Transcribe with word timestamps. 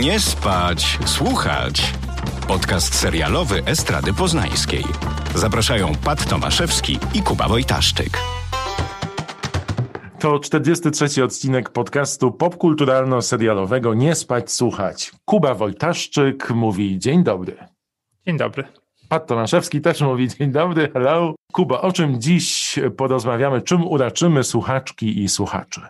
Nie 0.00 0.20
spać, 0.20 0.98
słuchać. 1.06 1.92
Podcast 2.48 2.94
serialowy 2.94 3.64
Estrady 3.64 4.12
Poznańskiej. 4.12 4.84
Zapraszają 5.34 5.92
Pat 6.04 6.28
Tomaszewski 6.28 6.98
i 7.14 7.22
Kuba 7.22 7.48
Wojtaszczyk. 7.48 8.18
To 10.20 10.38
43 10.38 11.24
odcinek 11.24 11.70
podcastu 11.70 12.30
popkulturalno-serialowego 12.30 13.96
Nie 13.96 14.14
spać, 14.14 14.52
słuchać. 14.52 15.12
Kuba 15.24 15.54
Wojtaszczyk 15.54 16.50
mówi 16.50 16.98
dzień 16.98 17.24
dobry. 17.24 17.56
Dzień 18.26 18.36
dobry. 18.36 18.64
Pat 19.08 19.26
Tomaszewski 19.26 19.80
też 19.80 20.00
mówi 20.00 20.28
dzień 20.28 20.52
dobry, 20.52 20.90
hello. 20.92 21.34
Kuba, 21.52 21.80
o 21.80 21.92
czym 21.92 22.20
dziś 22.20 22.78
porozmawiamy? 22.96 23.62
Czym 23.62 23.86
uraczymy 23.86 24.44
słuchaczki 24.44 25.22
i 25.22 25.28
słuchaczy? 25.28 25.80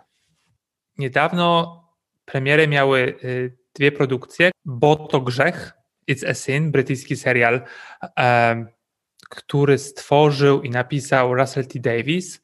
Niedawno 0.98 1.80
premierę 2.24 2.68
miały 2.68 3.14
y, 3.24 3.63
dwie 3.74 3.92
produkcje. 3.92 4.50
Bo 4.64 4.96
to 4.96 5.20
grzech, 5.20 5.72
It's 6.10 6.30
a 6.30 6.34
Sin, 6.34 6.70
brytyjski 6.70 7.16
serial, 7.16 7.60
który 9.30 9.78
stworzył 9.78 10.62
i 10.62 10.70
napisał 10.70 11.34
Russell 11.34 11.66
T. 11.66 11.78
Davis. 11.80 12.42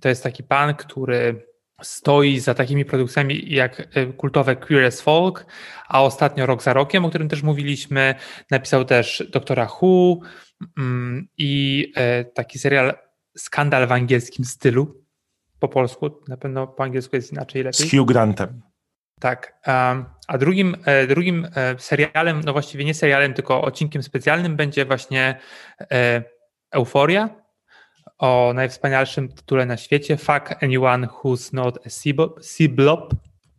To 0.00 0.08
jest 0.08 0.22
taki 0.22 0.42
pan, 0.42 0.74
który 0.74 1.48
stoi 1.82 2.38
za 2.38 2.54
takimi 2.54 2.84
produkcjami 2.84 3.54
jak 3.54 3.96
y, 3.96 4.12
kultowe 4.12 4.56
Curious 4.56 5.00
Folk, 5.00 5.46
a 5.88 6.02
ostatnio 6.02 6.46
Rok 6.46 6.62
za 6.62 6.72
Rokiem, 6.72 7.04
o 7.04 7.08
którym 7.08 7.28
też 7.28 7.42
mówiliśmy. 7.42 8.14
Napisał 8.50 8.84
też 8.84 9.28
Doktora 9.32 9.68
Who 9.80 10.20
um, 10.76 11.28
i 11.36 11.92
e, 11.96 12.24
taki 12.24 12.58
serial 12.58 12.94
Skandal 13.36 13.86
w 13.86 13.92
angielskim 13.92 14.44
stylu. 14.44 15.04
Po 15.58 15.68
polsku, 15.68 16.10
na 16.28 16.36
pewno 16.36 16.66
po 16.66 16.82
angielsku 16.82 17.16
jest 17.16 17.32
inaczej 17.32 17.62
lepiej. 17.62 17.88
Z 17.88 17.90
Hugh 17.90 18.08
Grantem. 18.08 18.62
Tak. 19.20 19.54
A 20.28 20.38
drugim, 20.38 20.76
e, 20.84 21.06
drugim 21.06 21.48
e, 21.56 21.74
serialem, 21.78 22.40
no 22.44 22.52
właściwie 22.52 22.84
nie 22.84 22.94
serialem, 22.94 23.34
tylko 23.34 23.62
odcinkiem 23.62 24.02
specjalnym 24.02 24.56
będzie 24.56 24.84
właśnie 24.84 25.38
e, 25.92 26.22
Euforia 26.70 27.28
o 28.18 28.52
najwspanialszym 28.54 29.28
tytule 29.28 29.66
na 29.66 29.76
świecie 29.76 30.16
Fuck 30.16 30.62
Anyone 30.62 31.06
Who's 31.06 31.54
Not 31.54 31.78
a 31.86 31.90
C-Blob. 32.40 33.14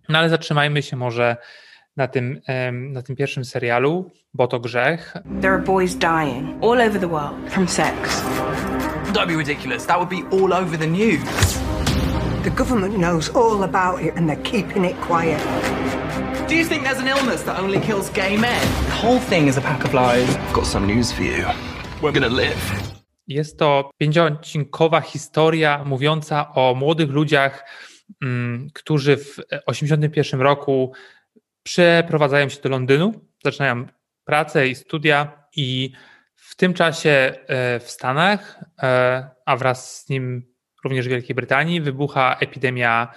No 0.10 0.20
ale 0.20 0.30
zatrzymajmy 0.30 0.82
się 0.82 0.96
może 0.98 1.38
na 1.98 2.08
tym, 2.08 2.42
na 2.72 3.02
tym 3.02 3.16
pierwszym 3.16 3.46
serialu, 3.46 4.12
bo 4.34 4.48
to 4.48 4.60
grzech. 4.60 5.14
There 5.42 5.54
are 5.54 5.64
boys 5.64 5.96
dying 5.96 6.64
all 6.64 6.82
over 6.82 7.00
the 7.00 7.08
world 7.08 7.50
from 7.50 7.68
sex. 7.68 8.24
Don't 9.14 9.28
be 9.28 9.38
ridiculous. 9.38 9.86
That 9.86 9.98
would 9.98 10.10
be 10.10 10.38
all 10.38 10.54
over 10.54 10.80
the 10.80 10.88
news. 10.88 11.69
The 12.50 12.56
government 12.56 12.98
knows 12.98 13.30
all 13.36 13.64
about 13.64 14.02
it 14.02 14.16
and 14.16 14.28
they're 14.28 14.44
keeping 14.44 14.84
it 14.84 14.96
quiet. 15.02 15.40
Do 16.50 16.56
you 16.56 16.66
think 16.66 16.84
there's 16.84 17.00
an 17.00 17.08
illness 17.08 17.44
that 17.44 17.60
only 17.60 17.80
kills 17.80 18.10
gay 18.10 18.38
men? 18.38 18.62
The 18.86 19.08
whole 19.08 19.20
thing 19.20 19.48
is 19.48 19.58
a 19.58 19.62
pack 19.62 19.86
of 19.86 19.94
lies. 19.94 20.36
I've 20.36 20.54
got 20.54 20.66
some 20.66 20.88
news 20.88 21.12
for 21.12 21.24
you. 21.24 21.46
We're 22.02 22.12
gonna 22.12 22.36
live. 22.36 22.62
Jest 23.28 23.60
to 23.60 23.92
pięcioodcinkowa 23.98 25.02
historia 25.02 25.84
mówiąca 25.86 26.54
o 26.54 26.76
młodych 26.76 27.10
ludziach, 27.10 27.66
mm, 28.22 28.70
którzy 28.74 29.18
w 29.18 29.36
1981 29.68 30.42
roku 30.42 30.94
przeprowadzają 31.64 32.50
się 32.50 32.62
do 32.62 32.70
Londynu, 32.70 33.12
zaczynają 33.44 33.86
pracę 34.26 34.68
i 34.68 34.76
studia 34.76 35.48
i 35.56 35.92
w 36.36 36.56
tym 36.56 36.74
czasie 36.74 37.10
e, 37.10 37.80
w 37.80 37.92
Stanach, 37.92 38.60
e, 38.84 39.30
a 39.46 39.58
wraz 39.58 40.02
z 40.02 40.10
nim 40.10 40.49
również 40.84 41.06
w 41.06 41.10
Wielkiej 41.10 41.36
Brytanii, 41.36 41.82
wybucha 41.82 42.38
epidemia 42.40 43.08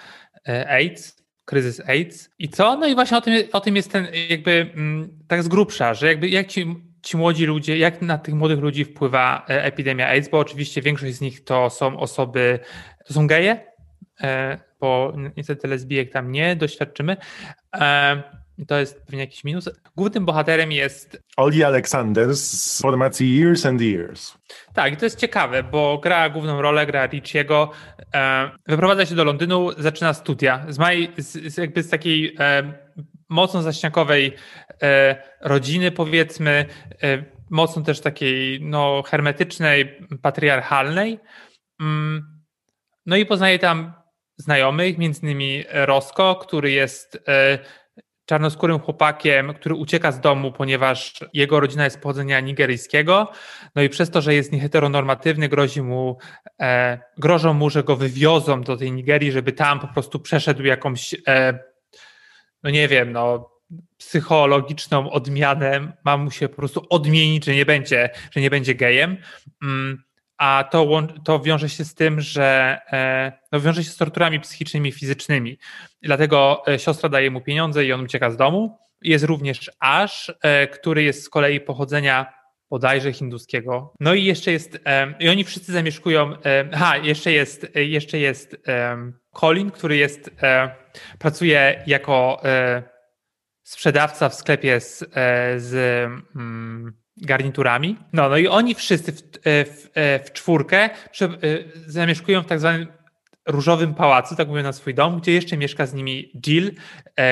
e, 0.49 0.69
AIDS, 0.69 1.23
kryzys 1.45 1.89
AIDS. 1.89 2.31
I 2.39 2.49
co? 2.49 2.77
No 2.77 2.87
i 2.87 2.95
właśnie 2.95 3.17
o 3.17 3.21
tym, 3.21 3.35
o 3.53 3.61
tym 3.61 3.77
jest 3.77 3.93
ten 3.93 4.07
jakby 4.29 4.71
mm, 4.75 5.19
tak 5.29 5.43
z 5.43 5.49
grubsza, 5.49 5.95
że 5.95 6.07
jakby 6.07 6.29
jak 6.29 6.47
ci, 6.47 6.77
ci 7.03 7.17
młodzi 7.17 7.47
ludzie, 7.47 7.79
jak 7.79 8.03
na 8.03 8.19
tych 8.19 8.35
młodych 8.35 8.59
ludzi 8.59 8.85
wpływa 8.85 9.47
e, 9.49 9.65
epidemia 9.65 10.09
AIDS, 10.09 10.29
bo 10.29 10.39
oczywiście 10.39 10.83
większość 10.83 11.15
z 11.15 11.21
nich 11.21 11.45
to 11.45 11.71
są 11.71 11.99
osoby, 11.99 12.59
to 13.07 13.15
są 13.15 13.27
geje, 13.27 13.61
e, 14.21 14.59
bo 14.81 15.13
niestety 15.37 15.69
lesbijek 15.69 16.13
tam 16.13 16.33
nie 16.33 16.57
doświadczymy. 16.57 17.17
To 18.69 18.79
jest 18.79 19.03
pewnie 19.07 19.21
jakiś 19.21 19.45
minus. 19.45 19.71
Głównym 19.97 20.25
bohaterem 20.25 20.73
jest. 20.73 21.23
Oli 21.37 21.65
Alexander 21.65 22.37
z 22.37 22.81
formacji 22.83 23.41
Years 23.41 23.67
and 23.67 23.81
Years. 23.81 24.39
Tak, 24.75 24.93
i 24.93 24.97
to 24.97 25.07
jest 25.07 25.19
ciekawe, 25.19 25.63
bo 25.63 25.99
gra 25.99 26.31
główną 26.31 26.63
rolę, 26.63 26.87
gra 26.87 27.07
Richiego. 27.07 27.71
E, 28.15 28.51
wyprowadza 28.67 29.07
się 29.07 29.15
do 29.15 29.25
Londynu, 29.25 29.71
zaczyna 29.79 30.15
studia. 30.15 30.67
Z, 30.69 30.79
maj, 30.79 31.13
z, 31.19 31.55
z 31.55 31.57
jakby 31.59 31.83
z 31.83 31.89
takiej 31.89 32.37
e, 32.41 32.73
mocno 33.29 33.63
zaśniakowej 33.63 34.33
e, 34.83 35.17
rodziny, 35.41 35.91
powiedzmy, 35.91 36.67
e, 37.03 37.25
mocno 37.51 37.83
też 37.83 38.01
takiej 38.01 38.61
no, 38.63 39.03
hermetycznej, 39.07 39.99
patriarchalnej. 40.23 41.21
Mm, 41.81 42.43
no 43.07 43.17
i 43.17 43.27
poznaje 43.27 43.59
tam 43.59 43.93
znajomych, 44.37 44.99
między 44.99 45.21
innymi 45.23 45.65
Rosco, 45.73 46.35
który 46.35 46.71
jest 46.71 47.23
e, 47.29 47.59
czarnoskórym 48.33 48.79
chłopakiem, 48.79 49.55
który 49.55 49.75
ucieka 49.75 50.13
z 50.13 50.21
domu, 50.21 50.53
ponieważ 50.53 51.25
jego 51.33 51.61
rodzina 51.61 51.85
jest 51.85 52.01
pochodzenia 52.01 52.41
nigeryjskiego. 52.41 53.33
No 53.75 53.83
i 53.83 53.89
przez 53.89 54.11
to, 54.11 54.21
że 54.21 54.35
jest 54.35 54.53
nieheteronormatywny, 54.53 55.49
grozi 55.49 55.83
mu, 55.83 56.19
e, 56.61 56.99
grożą 57.19 57.55
mu, 57.55 57.71
że 57.71 57.85
go 57.85 57.97
wywiozą 57.97 58.63
do 58.63 58.77
tej 58.77 58.93
Nigerii, 58.93 59.33
żeby 59.33 59.53
tam 59.53 59.81
po 59.81 59.89
prostu 59.89 60.21
przeszedł 60.21 60.65
jakąś, 60.65 61.15
e, 61.29 61.59
no 62.63 62.71
nie 62.71 62.89
wiem, 62.89 63.13
no 63.13 63.51
psychologiczną 63.99 65.11
odmianę, 65.11 65.93
ma 66.05 66.17
mu 66.17 66.31
się 66.31 66.49
po 66.49 66.57
prostu 66.57 66.87
odmienić, 66.91 67.45
że 67.45 67.55
nie 67.55 67.67
będzie, 67.67 68.11
że 68.31 68.41
nie 68.41 68.51
będzie 68.51 68.75
gejem. 68.75 69.17
Mm 69.63 70.03
a 70.43 70.65
to, 70.65 71.03
to 71.25 71.41
wiąże 71.41 71.69
się 71.69 71.85
z 71.85 71.95
tym, 71.95 72.21
że 72.21 72.79
e, 72.93 73.33
no, 73.53 73.61
wiąże 73.61 73.85
się 73.85 73.91
z 73.91 73.97
torturami 73.97 74.41
psychicznymi 74.41 74.93
fizycznymi. 74.93 75.59
Dlatego 76.03 76.63
e, 76.67 76.79
siostra 76.79 77.09
daje 77.09 77.31
mu 77.31 77.41
pieniądze 77.41 77.85
i 77.85 77.93
on 77.93 78.01
ucieka 78.01 78.31
z 78.31 78.37
domu. 78.37 78.79
Jest 79.03 79.25
również 79.25 79.71
Ash, 79.81 80.33
e, 80.43 80.67
który 80.67 81.03
jest 81.03 81.25
z 81.25 81.29
kolei 81.29 81.61
pochodzenia 81.61 82.33
bodajże 82.71 83.13
hinduskiego. 83.13 83.95
No 84.01 84.15
i 84.15 84.25
jeszcze 84.25 84.53
jest, 84.53 84.79
i 85.21 85.29
oni 85.29 85.45
wszyscy 85.45 85.73
zamieszkują, 85.73 86.33
ha, 86.73 86.97
jeszcze 86.97 87.33
jest, 87.33 87.67
jeszcze 87.75 88.19
jest 88.19 88.57
Colin, 89.33 89.71
który 89.71 89.97
jest, 89.97 90.31
pracuje 91.19 91.83
jako 91.87 92.43
sprzedawca 93.63 94.29
w 94.29 94.35
sklepie 94.35 94.81
z, 94.81 94.99
z 95.57 95.75
mm, 96.37 97.02
garniturami. 97.17 97.97
No, 98.13 98.29
no 98.29 98.37
i 98.37 98.49
oni 98.49 98.75
wszyscy 98.75 99.13
w, 99.13 99.23
e, 99.45 99.65
w, 99.65 99.91
e, 99.95 100.25
w 100.25 100.33
czwórkę 100.33 100.79
e, 100.85 100.91
zamieszkują 101.87 102.43
w 102.43 102.47
tak 102.47 102.61
zwanym 102.61 102.87
różowym 103.47 103.95
pałacu, 103.95 104.37
tak 104.37 104.49
mówią 104.49 104.63
na 104.63 104.73
swój 104.73 104.95
dom, 104.95 105.21
gdzie 105.21 105.33
jeszcze 105.33 105.57
mieszka 105.57 105.87
z 105.87 105.95
nimi 105.95 106.33
Jill, 106.47 106.73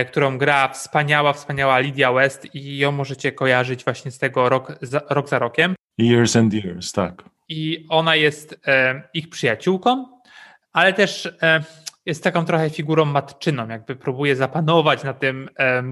którą 0.09 0.39
gra 0.39 0.69
wspaniała, 0.69 1.33
wspaniała 1.33 1.79
Lydia 1.79 2.13
West 2.13 2.55
i 2.55 2.79
ją 2.79 2.93
możecie 2.93 3.33
kojarzyć 3.33 3.85
właśnie 3.85 4.11
z 4.11 4.19
tego 4.19 4.49
rok 4.49 4.79
za, 4.83 5.01
rok 5.11 5.29
za 5.29 5.39
rokiem. 5.39 5.75
Years 5.99 6.37
and 6.37 6.55
years, 6.55 6.93
tak. 6.93 7.25
I 7.49 7.87
ona 7.89 8.17
jest 8.17 8.61
ich 9.15 9.29
przyjaciółką, 9.29 10.07
ale 10.73 10.93
też 10.93 11.29
jest 12.07 12.25
taką 12.25 12.45
trochę 12.45 12.71
figurą 12.71 13.05
matczyną, 13.05 13.69
jakby 13.69 13.97
próbuje 13.97 14.37
zapanować 14.37 15.05
na 15.05 15.15
tym 15.15 15.49
E, 15.59 15.83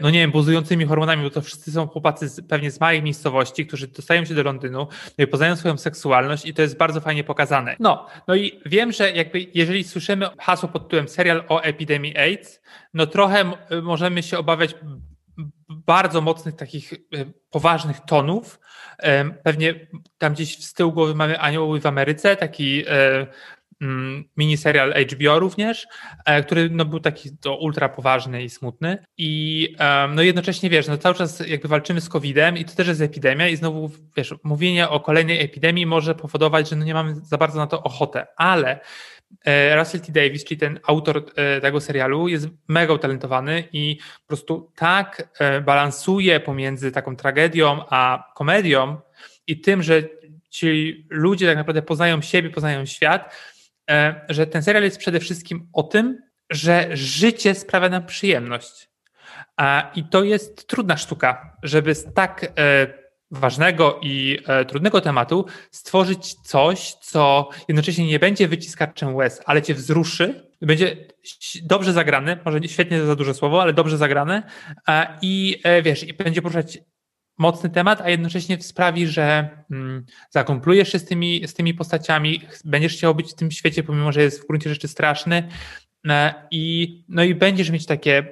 no 0.00 0.10
nie 0.10 0.18
wiem, 0.18 0.30
buzującymi 0.30 0.84
hormonami, 0.84 1.22
bo 1.22 1.30
to 1.30 1.42
wszyscy 1.42 1.72
są 1.72 1.86
chłopacy 1.86 2.28
z, 2.28 2.40
pewnie 2.48 2.70
z 2.70 2.80
małych 2.80 3.02
miejscowości, 3.02 3.66
którzy 3.66 3.88
dostają 3.88 4.24
się 4.24 4.34
do 4.34 4.42
Londynu, 4.42 4.88
no 5.18 5.24
i 5.24 5.26
poznają 5.26 5.56
swoją 5.56 5.76
seksualność 5.76 6.46
i 6.46 6.54
to 6.54 6.62
jest 6.62 6.76
bardzo 6.76 7.00
fajnie 7.00 7.24
pokazane. 7.24 7.76
No, 7.80 8.06
no 8.28 8.34
i 8.34 8.60
wiem, 8.66 8.92
że 8.92 9.12
jakby 9.12 9.46
jeżeli 9.54 9.84
słyszymy 9.84 10.26
hasło 10.38 10.68
pod 10.68 10.82
tytułem 10.82 11.08
serial 11.08 11.44
o 11.48 11.60
epidemii 11.60 12.18
AIDS, 12.18 12.62
no 12.94 13.06
trochę 13.06 13.52
możemy 13.82 14.22
się 14.22 14.38
obawiać 14.38 14.74
bardzo 15.68 16.20
mocnych 16.20 16.56
takich 16.56 16.92
e, 16.92 16.96
poważnych 17.50 18.00
tonów. 18.00 18.60
E, 18.98 19.30
pewnie 19.30 19.86
tam 20.18 20.32
gdzieś 20.32 20.70
w 20.70 20.74
tyłu 20.74 20.92
głowy 20.92 21.14
mamy 21.14 21.40
Anioły 21.40 21.80
w 21.80 21.86
Ameryce, 21.86 22.36
taki 22.36 22.84
miniserial 24.36 24.94
HBO 25.12 25.38
również, 25.38 25.86
e, 26.24 26.42
który 26.42 26.70
no, 26.70 26.84
był 26.84 27.00
taki 27.00 27.36
to 27.36 27.56
ultra 27.56 27.88
poważny 27.88 28.42
i 28.42 28.50
smutny. 28.50 28.98
I 29.18 29.74
no, 30.14 30.22
jednocześnie 30.22 30.70
wiesz, 30.70 30.88
no, 30.88 30.98
cały 30.98 31.14
czas 31.14 31.48
jakby 31.48 31.68
walczymy 31.68 32.00
z 32.00 32.08
COVID-em 32.08 32.56
i 32.56 32.64
to 32.64 32.74
też 32.74 32.88
jest 32.88 33.00
epidemia 33.00 33.48
i 33.48 33.56
znowu 33.56 33.90
wiesz, 34.16 34.34
mówienie 34.44 34.88
o 34.88 35.00
kolejnej 35.00 35.40
epidemii 35.40 35.86
może 35.86 36.14
powodować, 36.14 36.68
że 36.68 36.76
no, 36.76 36.84
nie 36.84 36.94
mamy 36.94 37.14
za 37.14 37.38
bardzo 37.38 37.58
na 37.58 37.66
to 37.66 37.82
ochotę, 37.82 38.26
ale 38.36 38.80
e, 39.44 39.76
Russell 39.76 40.00
T. 40.00 40.12
Davis, 40.12 40.44
czyli 40.44 40.60
ten 40.60 40.80
autor 40.86 41.24
e, 41.36 41.60
tego 41.60 41.80
serialu, 41.80 42.28
jest 42.28 42.48
mega 42.68 42.94
utalentowany 42.94 43.64
i 43.72 43.96
po 43.96 44.26
prostu 44.26 44.72
tak 44.76 45.28
balansuje 45.64 46.40
pomiędzy 46.40 46.92
taką 46.92 47.16
tragedią 47.16 47.84
a 47.90 48.32
komedią 48.34 48.96
i 49.46 49.60
tym, 49.60 49.82
że 49.82 50.02
ci 50.50 51.06
ludzie 51.10 51.46
tak 51.46 51.56
naprawdę 51.56 51.82
poznają 51.82 52.22
siebie, 52.22 52.50
poznają 52.50 52.86
świat, 52.86 53.36
że 54.28 54.46
ten 54.46 54.62
serial 54.62 54.84
jest 54.84 54.98
przede 54.98 55.20
wszystkim 55.20 55.68
o 55.72 55.82
tym, 55.82 56.18
że 56.50 56.88
życie 56.92 57.54
sprawia 57.54 57.88
nam 57.88 58.06
przyjemność. 58.06 58.90
I 59.94 60.04
to 60.04 60.24
jest 60.24 60.66
trudna 60.66 60.96
sztuka, 60.96 61.56
żeby 61.62 61.94
z 61.94 62.14
tak 62.14 62.52
ważnego 63.30 64.00
i 64.02 64.38
trudnego 64.68 65.00
tematu 65.00 65.46
stworzyć 65.70 66.34
coś, 66.34 66.92
co 66.92 67.48
jednocześnie 67.68 68.06
nie 68.06 68.18
będzie 68.18 68.48
wyciskaczem 68.48 69.14
łez, 69.14 69.40
ale 69.46 69.62
cię 69.62 69.74
wzruszy, 69.74 70.50
będzie 70.62 70.96
dobrze 71.62 71.92
zagrane, 71.92 72.38
może 72.44 72.60
świetnie 72.68 73.04
za 73.04 73.16
duże 73.16 73.34
słowo, 73.34 73.62
ale 73.62 73.72
dobrze 73.72 73.96
zagrane 73.96 74.42
i 75.22 75.62
wiesz, 75.82 76.02
i 76.04 76.14
będzie 76.14 76.42
poruszać 76.42 76.78
mocny 77.40 77.70
temat, 77.70 78.00
a 78.00 78.10
jednocześnie 78.10 78.62
sprawi, 78.62 79.06
że 79.06 79.48
mm, 79.70 80.04
zakomplujesz 80.30 80.92
się 80.92 80.98
z 80.98 81.04
tymi, 81.04 81.48
z 81.48 81.54
tymi 81.54 81.74
postaciami, 81.74 82.42
będziesz 82.64 82.92
chciał 82.92 83.14
być 83.14 83.32
w 83.32 83.34
tym 83.34 83.50
świecie, 83.50 83.82
pomimo 83.82 84.12
że 84.12 84.22
jest 84.22 84.42
w 84.42 84.46
gruncie 84.46 84.70
rzeczy 84.70 84.88
straszny 84.88 85.48
e, 86.08 86.34
i, 86.50 87.04
no 87.08 87.24
i 87.24 87.34
będziesz 87.34 87.70
mieć 87.70 87.86
takie, 87.86 88.26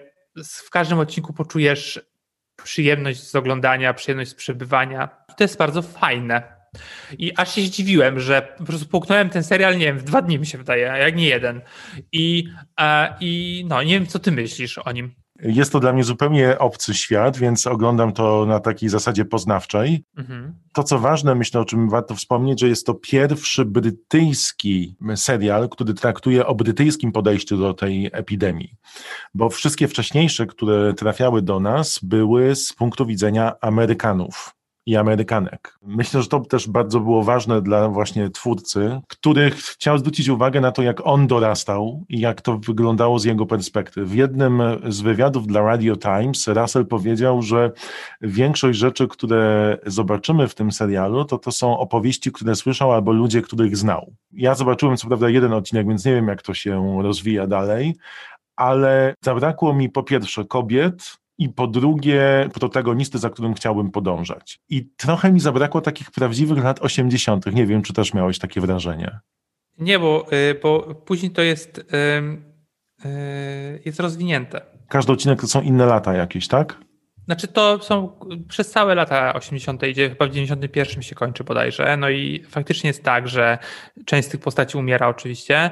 w 0.45 0.71
każdym 0.71 0.99
odcinku 0.99 1.33
poczujesz 1.33 2.01
przyjemność 2.65 3.23
z 3.23 3.35
oglądania, 3.35 3.95
przyjemność 3.95 4.31
z 4.31 4.35
przebywania. 4.35 5.09
To 5.37 5.45
jest 5.45 5.59
bardzo 5.59 5.83
fajne. 5.83 6.59
I 7.19 7.33
aż 7.37 7.55
się 7.55 7.61
zdziwiłem, 7.61 8.21
że 8.21 8.55
po 8.59 8.65
prostu 8.65 8.87
połknąłem 8.87 9.31
ten 9.31 9.45
serial, 9.45 9.79
nie 9.79 9.85
wiem, 9.85 9.99
w 9.99 10.05
dwa 10.05 10.23
dni 10.23 10.39
mi 10.39 10.47
się 10.47 10.59
wydaje, 10.59 10.83
jak 10.83 11.17
nie 11.17 11.29
jeden. 11.29 11.61
I, 12.13 12.49
e, 12.81 13.15
i 13.21 13.65
no, 13.69 13.83
nie 13.83 13.95
wiem, 13.95 14.07
co 14.07 14.19
ty 14.19 14.33
myślisz 14.33 14.79
o 14.79 14.93
nim. 14.93 15.15
Jest 15.43 15.73
to 15.73 15.81
dla 15.81 15.93
mnie 15.93 16.05
zupełnie 16.05 16.59
obcy 16.59 16.95
świat, 16.95 17.37
więc 17.37 17.67
oglądam 17.67 18.13
to 18.13 18.47
na 18.47 18.61
takiej 18.61 18.89
zasadzie 18.89 19.25
poznawczej. 19.25 20.05
Mhm. 20.17 20.55
To, 20.73 20.83
co 20.83 20.99
ważne, 20.99 21.35
myślę, 21.35 21.61
o 21.61 21.65
czym 21.65 21.89
warto 21.89 22.15
wspomnieć, 22.15 22.61
że 22.61 22.69
jest 22.69 22.87
to 22.87 22.95
pierwszy 22.95 23.65
brytyjski 23.65 24.97
serial, 25.17 25.69
który 25.69 25.95
traktuje 25.95 26.47
o 26.47 26.55
brytyjskim 26.55 27.13
podejściu 27.13 27.57
do 27.57 27.75
tej 27.75 28.11
epidemii. 28.13 28.75
Bo 29.35 29.51
wszystkie 29.51 29.89
wcześniejsze, 29.89 30.47
które 30.47 30.95
trafiały 30.95 31.43
do 31.43 31.61
nas, 31.61 32.01
były 32.03 32.57
z 32.57 32.73
punktu 32.73 33.07
widzenia 33.07 33.53
Amerykanów 33.61 34.58
i 34.89 34.97
Amerykanek. 34.97 35.79
Myślę, 35.83 36.23
że 36.23 36.29
to 36.29 36.41
też 36.41 36.69
bardzo 36.69 37.01
było 37.01 37.25
ważne 37.25 37.63
dla 37.63 37.89
właśnie 37.89 38.31
twórcy, 38.31 39.01
który 39.09 39.51
chciał 39.51 39.99
zwrócić 39.99 40.29
uwagę 40.29 40.61
na 40.61 40.73
to, 40.73 40.83
jak 40.83 41.07
on 41.07 41.27
dorastał 41.27 42.05
i 42.09 42.21
jak 42.21 42.41
to 42.41 42.59
wyglądało 42.59 43.19
z 43.19 43.25
jego 43.25 43.47
perspektywy. 43.47 44.07
W 44.07 44.15
jednym 44.15 44.63
z 44.89 45.01
wywiadów 45.01 45.47
dla 45.47 45.63
Radio 45.63 45.97
Times 45.97 46.49
Russell 46.49 46.87
powiedział, 46.87 47.43
że 47.43 47.73
większość 48.21 48.79
rzeczy, 48.79 49.09
które 49.09 49.77
zobaczymy 49.87 50.49
w 50.49 50.55
tym 50.55 50.73
serialu, 50.73 51.25
to 51.25 51.39
to 51.39 51.53
są 51.53 51.79
opowieści, 51.79 52.33
które 52.33 52.55
słyszał 52.55 52.93
albo 52.93 53.13
ludzie, 53.13 53.43
których 53.43 53.77
znał. 53.77 54.13
Ja 54.33 54.55
zobaczyłem 54.55 54.97
co 54.97 55.09
prawda 55.09 55.29
jeden 55.29 55.53
odcinek, 55.53 55.89
więc 55.89 56.05
nie 56.05 56.15
wiem, 56.15 56.29
jak 56.29 56.43
to 56.43 56.55
się 56.55 57.03
rozwija 57.03 57.47
dalej, 57.47 57.95
ale 58.57 59.15
zabrakło 59.25 59.75
mi 59.75 59.89
po 59.89 60.03
pierwsze 60.03 60.45
kobiet, 60.45 61.19
i 61.39 61.49
po 61.49 61.67
drugie 61.67 62.49
protagonisty, 62.55 63.19
za 63.19 63.31
którym 63.31 63.55
chciałbym 63.55 63.91
podążać. 63.91 64.61
I 64.69 64.91
trochę 64.97 65.33
mi 65.33 65.41
zabrakło 65.41 65.81
takich 65.81 66.11
prawdziwych 66.11 66.65
lat 66.65 66.83
80. 66.83 67.47
Nie 67.47 67.67
wiem, 67.67 67.83
czy 67.83 67.93
też 67.93 68.15
miałeś 68.15 68.39
takie 68.39 68.61
wrażenie. 68.61 69.19
Nie, 69.79 69.99
bo, 69.99 70.27
y, 70.33 70.61
bo 70.63 70.95
później 70.95 71.31
to 71.31 71.43
jest, 71.43 71.79
y, 73.05 73.83
jest 73.85 74.01
rozwinięte. 74.01 74.61
Każdy 74.89 75.13
odcinek 75.13 75.41
to 75.41 75.47
są 75.47 75.63
inne 75.63 75.87
lata 75.87 76.15
jakieś, 76.15 76.49
tak? 76.49 76.81
Znaczy 77.25 77.49
to 77.49 77.83
są 77.83 78.13
przez 78.49 78.71
całe 78.71 78.95
lata 78.95 79.35
80. 79.35 79.83
idzie, 79.83 80.09
chyba 80.09 80.27
w 80.27 80.31
91 80.31 81.03
się 81.03 81.15
kończy 81.15 81.45
bodajże. 81.45 81.97
No 81.97 82.11
i 82.11 82.45
faktycznie 82.49 82.89
jest 82.89 83.03
tak, 83.03 83.29
że 83.29 83.59
część 84.05 84.29
z 84.29 84.31
tych 84.31 84.41
postaci 84.41 84.79
umiera 84.79 85.09
oczywiście 85.09 85.71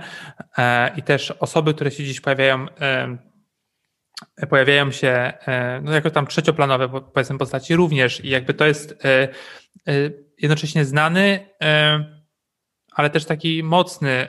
e, 0.59 0.91
i 0.97 1.03
też 1.03 1.31
osoby, 1.31 1.75
które 1.75 1.91
się 1.91 2.03
gdzieś 2.03 2.21
pojawiają 2.21 2.67
pojawiają 4.49 4.91
się 4.91 5.09
e, 5.09 5.81
no 5.85 5.93
jako 5.93 6.11
tam 6.11 6.27
trzecioplanowe 6.27 6.89
powiedzmy 6.89 7.39
postaci 7.39 7.77
również 7.77 8.25
i 8.25 8.29
jakby 8.29 8.55
to 8.55 8.67
jest 8.67 9.05
e, 9.05 9.29
e, 9.89 10.11
jednocześnie 10.39 10.85
znany, 10.85 11.49
ale 12.93 13.11
też 13.11 13.25
taki 13.25 13.63
mocny, 13.63 14.29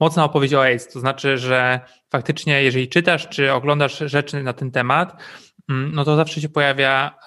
mocna 0.00 0.24
opowieść 0.24 0.54
o 0.54 0.62
AIDS. 0.62 0.88
To 0.88 1.00
znaczy, 1.00 1.38
że 1.38 1.80
faktycznie 2.10 2.62
jeżeli 2.62 2.88
czytasz 2.88 3.28
czy 3.28 3.52
oglądasz 3.52 3.98
rzeczy 3.98 4.42
na 4.42 4.52
ten 4.52 4.70
temat, 4.70 5.22
mm, 5.70 5.92
no 5.94 6.04
to 6.04 6.16
zawsze 6.16 6.40
się 6.40 6.48
pojawia, 6.48 7.18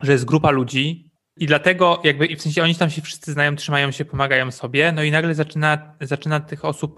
że 0.00 0.12
jest 0.12 0.24
grupa 0.24 0.50
ludzi, 0.50 1.12
i 1.36 1.46
dlatego 1.46 2.00
jakby, 2.04 2.26
i 2.26 2.36
w 2.36 2.42
sensie 2.42 2.62
oni 2.62 2.74
tam 2.74 2.90
się 2.90 3.02
wszyscy 3.02 3.32
znają, 3.32 3.56
trzymają 3.56 3.90
się, 3.90 4.04
pomagają 4.04 4.50
sobie, 4.50 4.92
no 4.92 5.02
i 5.02 5.10
nagle 5.10 5.34
zaczyna, 5.34 5.96
zaczyna 6.00 6.40
tych 6.40 6.64
osób 6.64 6.96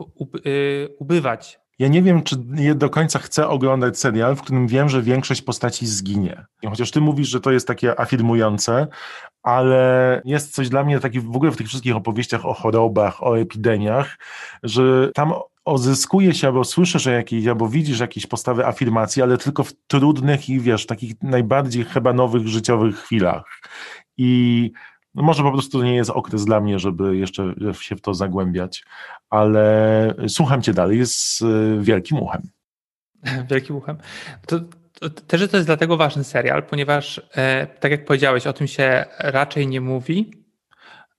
ubywać. 0.99 1.59
Ja 1.79 1.89
nie 1.89 2.03
wiem, 2.03 2.23
czy 2.23 2.37
do 2.75 2.91
końca 2.91 3.19
chcę 3.19 3.49
oglądać 3.49 3.99
serial, 3.99 4.37
w 4.37 4.43
którym 4.43 4.67
wiem, 4.67 4.89
że 4.89 5.03
większość 5.03 5.43
postaci 5.43 5.87
zginie. 5.87 6.45
Chociaż 6.69 6.91
ty 6.91 7.01
mówisz, 7.01 7.29
że 7.29 7.41
to 7.41 7.53
jest 7.53 7.67
takie 7.67 8.01
afirmujące, 8.01 8.87
ale 9.43 10.23
jest 10.25 10.55
coś 10.55 10.69
dla 10.69 10.85
mnie 10.85 11.01
taki 11.01 11.21
w 11.21 11.37
ogóle 11.37 11.53
w 11.53 11.57
tych 11.57 11.67
wszystkich 11.67 11.97
opowieściach 11.97 12.47
o 12.47 12.55
chorobach, 12.55 13.23
o 13.23 13.39
epidemiach, 13.39 14.19
że 14.63 15.11
tam 15.15 15.33
odzyskuje 15.65 16.35
się 16.35 16.47
albo 16.47 16.65
słyszysz 16.65 17.07
jakieś, 17.07 17.47
albo 17.47 17.69
widzisz 17.69 18.01
jakieś 18.01 18.27
postawy 18.27 18.67
afirmacji, 18.67 19.23
ale 19.23 19.39
tylko 19.39 19.65
w 19.65 19.73
trudnych 19.87 20.49
i 20.49 20.61
wiesz, 20.61 20.87
takich 20.87 21.13
najbardziej 21.23 21.85
chyba 21.85 22.13
nowych 22.13 22.49
życiowych 22.49 22.97
chwilach. 22.97 23.45
I 24.17 24.73
no 25.15 25.23
może 25.23 25.43
po 25.43 25.53
prostu 25.53 25.79
to 25.79 25.85
nie 25.85 25.95
jest 25.95 26.11
okres 26.11 26.45
dla 26.45 26.61
mnie, 26.61 26.79
żeby 26.79 27.17
jeszcze 27.17 27.55
się 27.81 27.97
w 27.97 28.01
to 28.01 28.15
zagłębiać, 28.15 28.85
ale 29.31 30.15
słucham 30.29 30.63
cię 30.63 30.75
dalej 30.75 31.07
z 31.07 31.43
y, 31.43 31.79
wielkim 31.81 32.19
uchem. 32.19 32.43
Wielkim 33.51 33.77
uchem. 33.77 33.99
To, 34.47 34.61
to, 35.01 35.11
też 35.11 35.51
to 35.51 35.57
jest 35.57 35.69
dlatego 35.69 35.97
ważny 35.97 36.25
serial, 36.25 36.63
ponieważ 36.63 37.21
e, 37.37 37.67
tak 37.67 37.91
jak 37.91 38.05
powiedziałeś, 38.05 38.47
o 38.47 38.53
tym 38.53 38.67
się 38.67 39.05
raczej 39.19 39.69
nie 39.69 39.81
mówi. 39.81 40.31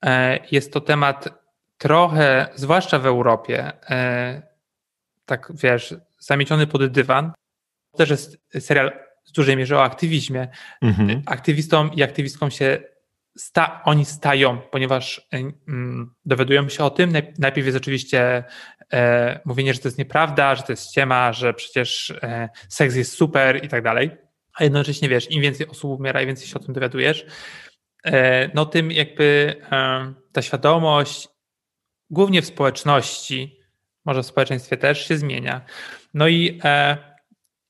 E, 0.05 0.39
jest 0.51 0.73
to 0.73 0.81
temat 0.81 1.29
trochę, 1.77 2.47
zwłaszcza 2.55 2.99
w 2.99 3.05
Europie, 3.05 3.71
e, 3.89 4.41
tak 5.25 5.51
wiesz, 5.55 5.95
zamieciony 6.19 6.67
pod 6.67 6.85
dywan. 6.85 7.31
To 7.91 7.97
też 7.97 8.09
jest 8.09 8.37
serial 8.59 8.91
w 9.27 9.31
dużej 9.31 9.57
mierze 9.57 9.77
o 9.77 9.83
aktywizmie. 9.83 10.47
Mhm. 10.81 11.21
Aktywistom 11.25 11.93
i 11.93 12.03
aktywistkom 12.03 12.51
się 12.51 12.94
sta, 13.37 13.81
oni 13.85 14.05
stają, 14.05 14.57
ponieważ 14.57 15.27
mm, 15.67 16.13
dowiadują 16.25 16.69
się 16.69 16.83
o 16.83 16.89
tym. 16.89 17.13
Najpierw 17.39 17.65
jest 17.65 17.77
oczywiście 17.77 18.43
e, 18.93 19.39
mówienie, 19.45 19.73
że 19.73 19.79
to 19.79 19.87
jest 19.87 19.97
nieprawda, 19.97 20.55
że 20.55 20.63
to 20.63 20.71
jest 20.71 20.89
ściema, 20.89 21.33
że 21.33 21.53
przecież 21.53 22.11
e, 22.11 22.49
seks 22.69 22.95
jest 22.95 23.13
super 23.13 23.65
i 23.65 23.67
tak 23.67 23.83
dalej. 23.83 24.11
A 24.55 24.63
jednocześnie 24.63 25.09
wiesz, 25.09 25.31
im 25.31 25.41
więcej 25.41 25.67
osób 25.67 25.99
umiera, 25.99 26.21
im 26.21 26.27
więcej 26.27 26.47
się 26.47 26.55
o 26.55 26.59
tym 26.59 26.73
dowiadujesz, 26.73 27.25
e, 28.05 28.49
no 28.53 28.65
tym 28.65 28.91
jakby 28.91 29.55
e, 29.71 30.13
ta 30.31 30.41
świadomość, 30.41 31.27
głównie 32.09 32.41
w 32.41 32.45
społeczności, 32.45 33.59
może 34.05 34.23
w 34.23 34.25
społeczeństwie 34.25 34.77
też 34.77 35.07
się 35.07 35.17
zmienia. 35.17 35.61
No 36.13 36.27
i 36.27 36.59
e, 36.63 37.14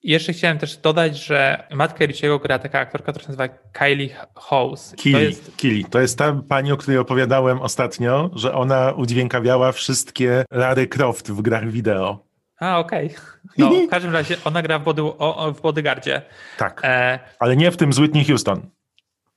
i 0.05 0.11
jeszcze 0.11 0.33
chciałem 0.33 0.57
też 0.57 0.77
dodać, 0.77 1.17
że 1.17 1.67
matkę 1.71 2.05
Richiego 2.05 2.39
gra 2.39 2.59
taka 2.59 2.79
aktorka, 2.79 3.11
która 3.11 3.23
się 3.23 3.29
nazywa 3.29 3.47
Kylie 3.71 4.09
House. 4.35 4.93
Kili, 4.97 5.15
to 5.15 5.21
jest... 5.21 5.57
Kili. 5.57 5.85
To 5.85 5.99
jest 5.99 6.17
ta 6.17 6.41
pani, 6.49 6.71
o 6.71 6.77
której 6.77 6.97
opowiadałem 6.97 7.61
ostatnio, 7.61 8.29
że 8.35 8.53
ona 8.53 8.91
udźwiękawiała 8.91 9.71
wszystkie 9.71 10.45
Lary 10.51 10.87
Croft 10.87 11.31
w 11.31 11.41
grach 11.41 11.69
wideo. 11.69 12.25
A, 12.59 12.79
okej. 12.79 13.05
Okay. 13.05 13.17
No, 13.57 13.69
w 13.87 13.89
każdym 13.89 14.13
razie 14.13 14.37
ona 14.45 14.61
gra 14.61 14.79
w, 14.79 14.83
body, 14.83 15.01
o, 15.01 15.53
w 15.57 15.61
Bodyguardzie. 15.61 16.21
Tak, 16.57 16.81
e... 16.83 17.19
ale 17.39 17.57
nie 17.57 17.71
w 17.71 17.77
tym 17.77 17.93
z 17.93 17.99
Whitney 17.99 18.25
Houston. 18.25 18.69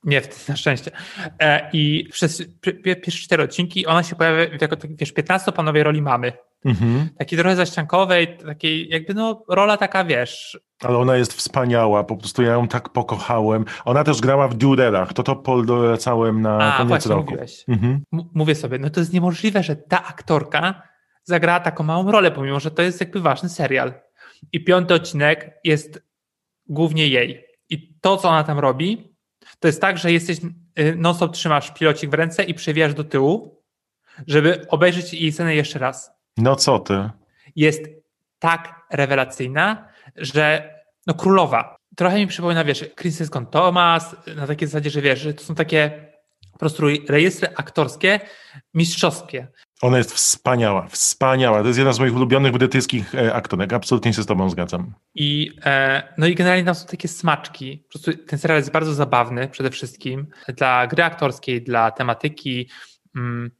Nie, 0.03 0.21
na 0.49 0.55
szczęście. 0.55 0.91
E, 1.39 1.69
I 1.73 2.09
przez 2.11 2.43
pierwsze 2.83 3.19
cztery 3.19 3.43
odcinki 3.43 3.85
ona 3.85 4.03
się 4.03 4.15
pojawia 4.15 4.45
jako, 4.61 4.77
wiesz, 4.89 5.13
15-panowej 5.13 5.83
roli 5.83 6.01
mamy. 6.01 6.33
Mhm. 6.65 7.09
Takiej 7.17 7.39
trochę 7.39 7.55
zaściankowej, 7.55 8.37
takiej 8.37 8.89
jakby 8.89 9.13
no 9.13 9.43
rola 9.49 9.77
taka, 9.77 10.03
wiesz... 10.03 10.59
Ale 10.83 10.97
ona 10.97 11.15
jest 11.15 11.33
wspaniała, 11.33 12.03
po 12.03 12.17
prostu 12.17 12.43
ja 12.43 12.51
ją 12.51 12.67
tak 12.67 12.89
pokochałem. 12.89 13.65
Ona 13.85 14.03
też 14.03 14.21
grała 14.21 14.47
w 14.47 14.53
Durerach, 14.53 15.13
to 15.13 15.23
to 15.23 15.35
polecałem 15.35 16.41
na 16.41 16.73
A, 16.73 16.77
koniec 16.77 16.89
właśnie, 16.89 17.11
roku. 17.11 17.31
Mówiłeś. 17.31 17.63
Mhm. 17.67 18.03
Mówię 18.11 18.55
sobie, 18.55 18.79
no 18.79 18.89
to 18.89 18.99
jest 18.99 19.13
niemożliwe, 19.13 19.63
że 19.63 19.75
ta 19.75 20.05
aktorka 20.05 20.81
zagrała 21.23 21.59
taką 21.59 21.83
małą 21.83 22.11
rolę, 22.11 22.31
pomimo, 22.31 22.59
że 22.59 22.71
to 22.71 22.81
jest 22.81 22.99
jakby 22.99 23.21
ważny 23.21 23.49
serial. 23.49 23.93
I 24.51 24.63
piąty 24.63 24.93
odcinek 24.93 25.59
jest 25.63 26.03
głównie 26.67 27.07
jej. 27.07 27.45
I 27.69 27.93
to, 28.01 28.17
co 28.17 28.29
ona 28.29 28.43
tam 28.43 28.59
robi, 28.59 29.15
to 29.59 29.67
jest 29.67 29.81
tak, 29.81 29.97
że 29.97 30.11
jesteś 30.11 30.37
y, 30.79 30.95
non-stop 30.95 31.33
trzymasz 31.33 31.73
pilocik 31.73 32.09
w 32.09 32.13
ręce 32.13 32.43
i 32.43 32.53
przewijasz 32.53 32.93
do 32.93 33.03
tyłu, 33.03 33.63
żeby 34.27 34.65
obejrzeć 34.69 35.13
jej 35.13 35.31
scenę 35.31 35.55
jeszcze 35.55 35.79
raz. 35.79 36.18
No 36.37 36.55
co 36.55 36.79
ty? 36.79 37.09
Jest 37.55 37.81
tak 38.39 38.85
rewelacyjna, 38.91 39.87
że 40.15 40.73
no 41.07 41.13
królowa. 41.13 41.75
Trochę 41.95 42.19
mi 42.19 42.27
przypomina, 42.27 42.63
wiesz, 42.63 42.85
Kristen 42.95 43.45
Thomas, 43.45 44.15
na 44.35 44.47
takiej 44.47 44.67
zasadzie, 44.67 44.89
że 44.89 45.01
wiesz, 45.01 45.19
że 45.19 45.33
to 45.33 45.43
są 45.43 45.55
takie 45.55 46.09
po 46.51 46.59
prostu 46.59 46.83
rejestry 47.09 47.47
aktorskie 47.55 48.19
mistrzowskie. 48.73 49.47
Ona 49.81 49.97
jest 49.97 50.13
wspaniała, 50.13 50.87
wspaniała. 50.87 51.61
To 51.61 51.67
jest 51.67 51.79
jedna 51.79 51.93
z 51.93 51.99
moich 51.99 52.15
ulubionych 52.15 52.51
brytyjskich 52.51 53.15
e, 53.15 53.33
aktorek. 53.33 53.73
Absolutnie 53.73 54.13
się 54.13 54.23
z 54.23 54.25
tobą 54.25 54.49
zgadzam. 54.49 54.93
I, 55.15 55.51
e, 55.65 56.13
no 56.17 56.27
i 56.27 56.35
generalnie 56.35 56.65
tam 56.65 56.75
są 56.75 56.87
takie 56.87 57.07
smaczki. 57.07 57.77
Po 57.77 57.89
prostu 57.89 58.25
ten 58.25 58.39
serial 58.39 58.59
jest 58.59 58.71
bardzo 58.71 58.93
zabawny 58.93 59.47
przede 59.47 59.69
wszystkim. 59.69 60.27
Dla 60.47 60.87
gry 60.87 61.03
aktorskiej, 61.03 61.61
dla 61.61 61.91
tematyki. 61.91 62.69
Mm, 63.15 63.51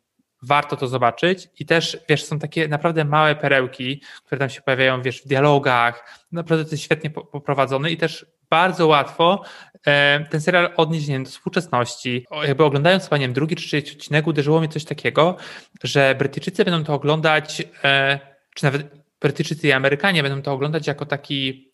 warto 0.42 0.76
to 0.78 0.88
zobaczyć 0.88 1.50
i 1.60 1.66
też, 1.66 1.98
wiesz, 2.10 2.26
są 2.26 2.40
takie 2.40 2.68
naprawdę 2.68 3.06
małe 3.06 3.36
perełki, 3.36 4.02
które 4.26 4.40
tam 4.40 4.50
się 4.50 4.62
pojawiają, 4.62 5.02
wiesz, 5.02 5.22
w 5.22 5.28
dialogach, 5.28 6.26
naprawdę 6.32 6.66
to 6.66 6.72
jest 6.72 6.84
świetnie 6.84 7.10
poprowadzone 7.10 7.92
i 7.92 7.98
też 7.98 8.26
bardzo 8.50 8.88
łatwo 8.88 9.44
e, 9.88 10.26
ten 10.30 10.42
serial 10.42 10.74
odnieść 10.78 11.08
nie 11.08 11.20
do 11.20 11.30
współczesności. 11.30 12.26
Jakby 12.48 12.64
oglądając 12.64 13.10
chyba, 13.10 13.28
drugi 13.28 13.56
czy 13.56 13.68
trzeci 13.68 13.98
odcinek 13.98 14.28
uderzyło 14.28 14.60
mnie 14.60 14.70
coś 14.70 14.86
takiego, 14.86 15.38
że 15.84 16.16
Brytyjczycy 16.16 16.66
będą 16.66 16.84
to 16.84 16.94
oglądać, 16.94 17.64
e, 17.84 18.20
czy 18.56 18.64
nawet 18.64 18.88
Brytyjczycy 19.22 19.68
i 19.68 19.72
Amerykanie 19.72 20.24
będą 20.24 20.42
to 20.42 20.52
oglądać 20.52 20.88
jako 20.88 21.06
taki 21.06 21.70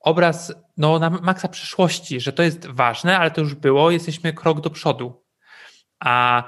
obraz 0.00 0.54
no, 0.76 0.98
na 0.98 1.10
maksa 1.10 1.48
przyszłości, 1.48 2.20
że 2.20 2.32
to 2.32 2.42
jest 2.42 2.66
ważne, 2.66 3.18
ale 3.18 3.30
to 3.30 3.40
już 3.40 3.54
było, 3.54 3.90
jesteśmy 3.90 4.32
krok 4.32 4.60
do 4.60 4.70
przodu. 4.70 5.24
A 6.00 6.44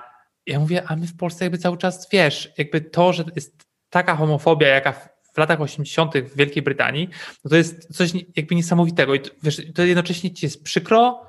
ja 0.47 0.61
mówię, 0.61 0.83
a 0.87 0.97
my 0.97 1.07
w 1.07 1.17
Polsce 1.17 1.45
jakby 1.45 1.59
cały 1.59 1.77
czas, 1.79 2.09
wiesz, 2.13 2.53
jakby 2.59 2.81
to, 2.81 3.13
że 3.13 3.25
jest 3.35 3.67
taka 3.91 4.17
homofobia, 4.17 4.69
jaka 4.69 4.93
w 5.35 5.39
latach 5.39 5.61
80. 5.61 6.15
w 6.19 6.37
Wielkiej 6.37 6.63
Brytanii, 6.63 7.09
no 7.45 7.51
to 7.51 7.57
jest 7.57 7.97
coś 7.97 8.11
jakby 8.37 8.55
niesamowitego 8.55 9.15
i 9.15 9.21
to, 9.21 9.31
wiesz, 9.43 9.63
to 9.75 9.83
jednocześnie 9.83 10.31
ci 10.35 10.47
jest 10.47 10.63
przykro, 10.63 11.23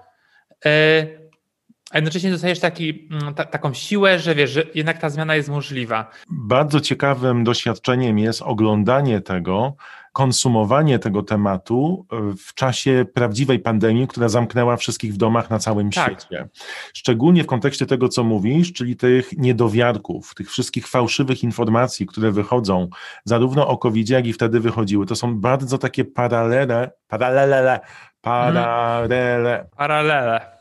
e, 0.65 1.07
a 1.91 1.97
jednocześnie 1.97 2.31
dostajesz 2.31 2.59
taki, 2.59 3.07
mm, 3.11 3.33
ta, 3.33 3.45
taką 3.45 3.73
siłę, 3.73 4.19
że 4.19 4.35
wiesz, 4.35 4.51
że 4.51 4.63
jednak 4.75 4.97
ta 4.97 5.09
zmiana 5.09 5.35
jest 5.35 5.49
możliwa. 5.49 6.11
Bardzo 6.29 6.79
ciekawym 6.79 7.43
doświadczeniem 7.43 8.19
jest 8.19 8.41
oglądanie 8.41 9.21
tego, 9.21 9.75
konsumowanie 10.13 10.99
tego 10.99 11.23
tematu 11.23 12.05
e, 12.11 12.33
w 12.37 12.53
czasie 12.53 13.05
prawdziwej 13.13 13.59
pandemii, 13.59 14.07
która 14.07 14.29
zamknęła 14.29 14.77
wszystkich 14.77 15.13
w 15.13 15.17
domach 15.17 15.49
na 15.49 15.59
całym 15.59 15.91
tak. 15.91 16.21
świecie. 16.21 16.47
Szczególnie 16.93 17.43
w 17.43 17.47
kontekście 17.47 17.85
tego, 17.85 18.09
co 18.09 18.23
mówisz, 18.23 18.73
czyli 18.73 18.95
tych 18.95 19.37
niedowiarków, 19.37 20.35
tych 20.35 20.51
wszystkich 20.51 20.87
fałszywych 20.87 21.43
informacji, 21.43 22.05
które 22.05 22.31
wychodzą 22.31 22.87
zarówno 23.25 23.67
o 23.67 23.77
covid 23.77 24.09
jak 24.09 24.27
i 24.27 24.33
wtedy 24.33 24.59
wychodziły. 24.59 25.05
To 25.05 25.15
są 25.15 25.39
bardzo 25.39 25.77
takie 25.77 26.05
paralele, 26.05 26.91
paralele, 27.07 27.79
paralele. 28.21 28.65
Paralele. 29.01 29.69
Paralele. 29.77 30.56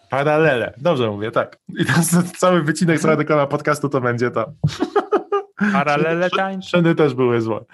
Dobrze 0.79 1.11
mówię, 1.11 1.31
tak. 1.31 1.59
I 1.79 1.85
ten 1.85 2.25
cały 2.37 2.63
wycinek 2.63 2.99
z 2.99 3.05
radykala 3.05 3.47
podcastu 3.47 3.89
to 3.89 4.01
będzie 4.01 4.31
to. 4.31 4.53
Paralele 5.73 6.31
tańczone 6.31 6.95
też 6.95 7.15
były 7.15 7.41
złe. 7.41 7.65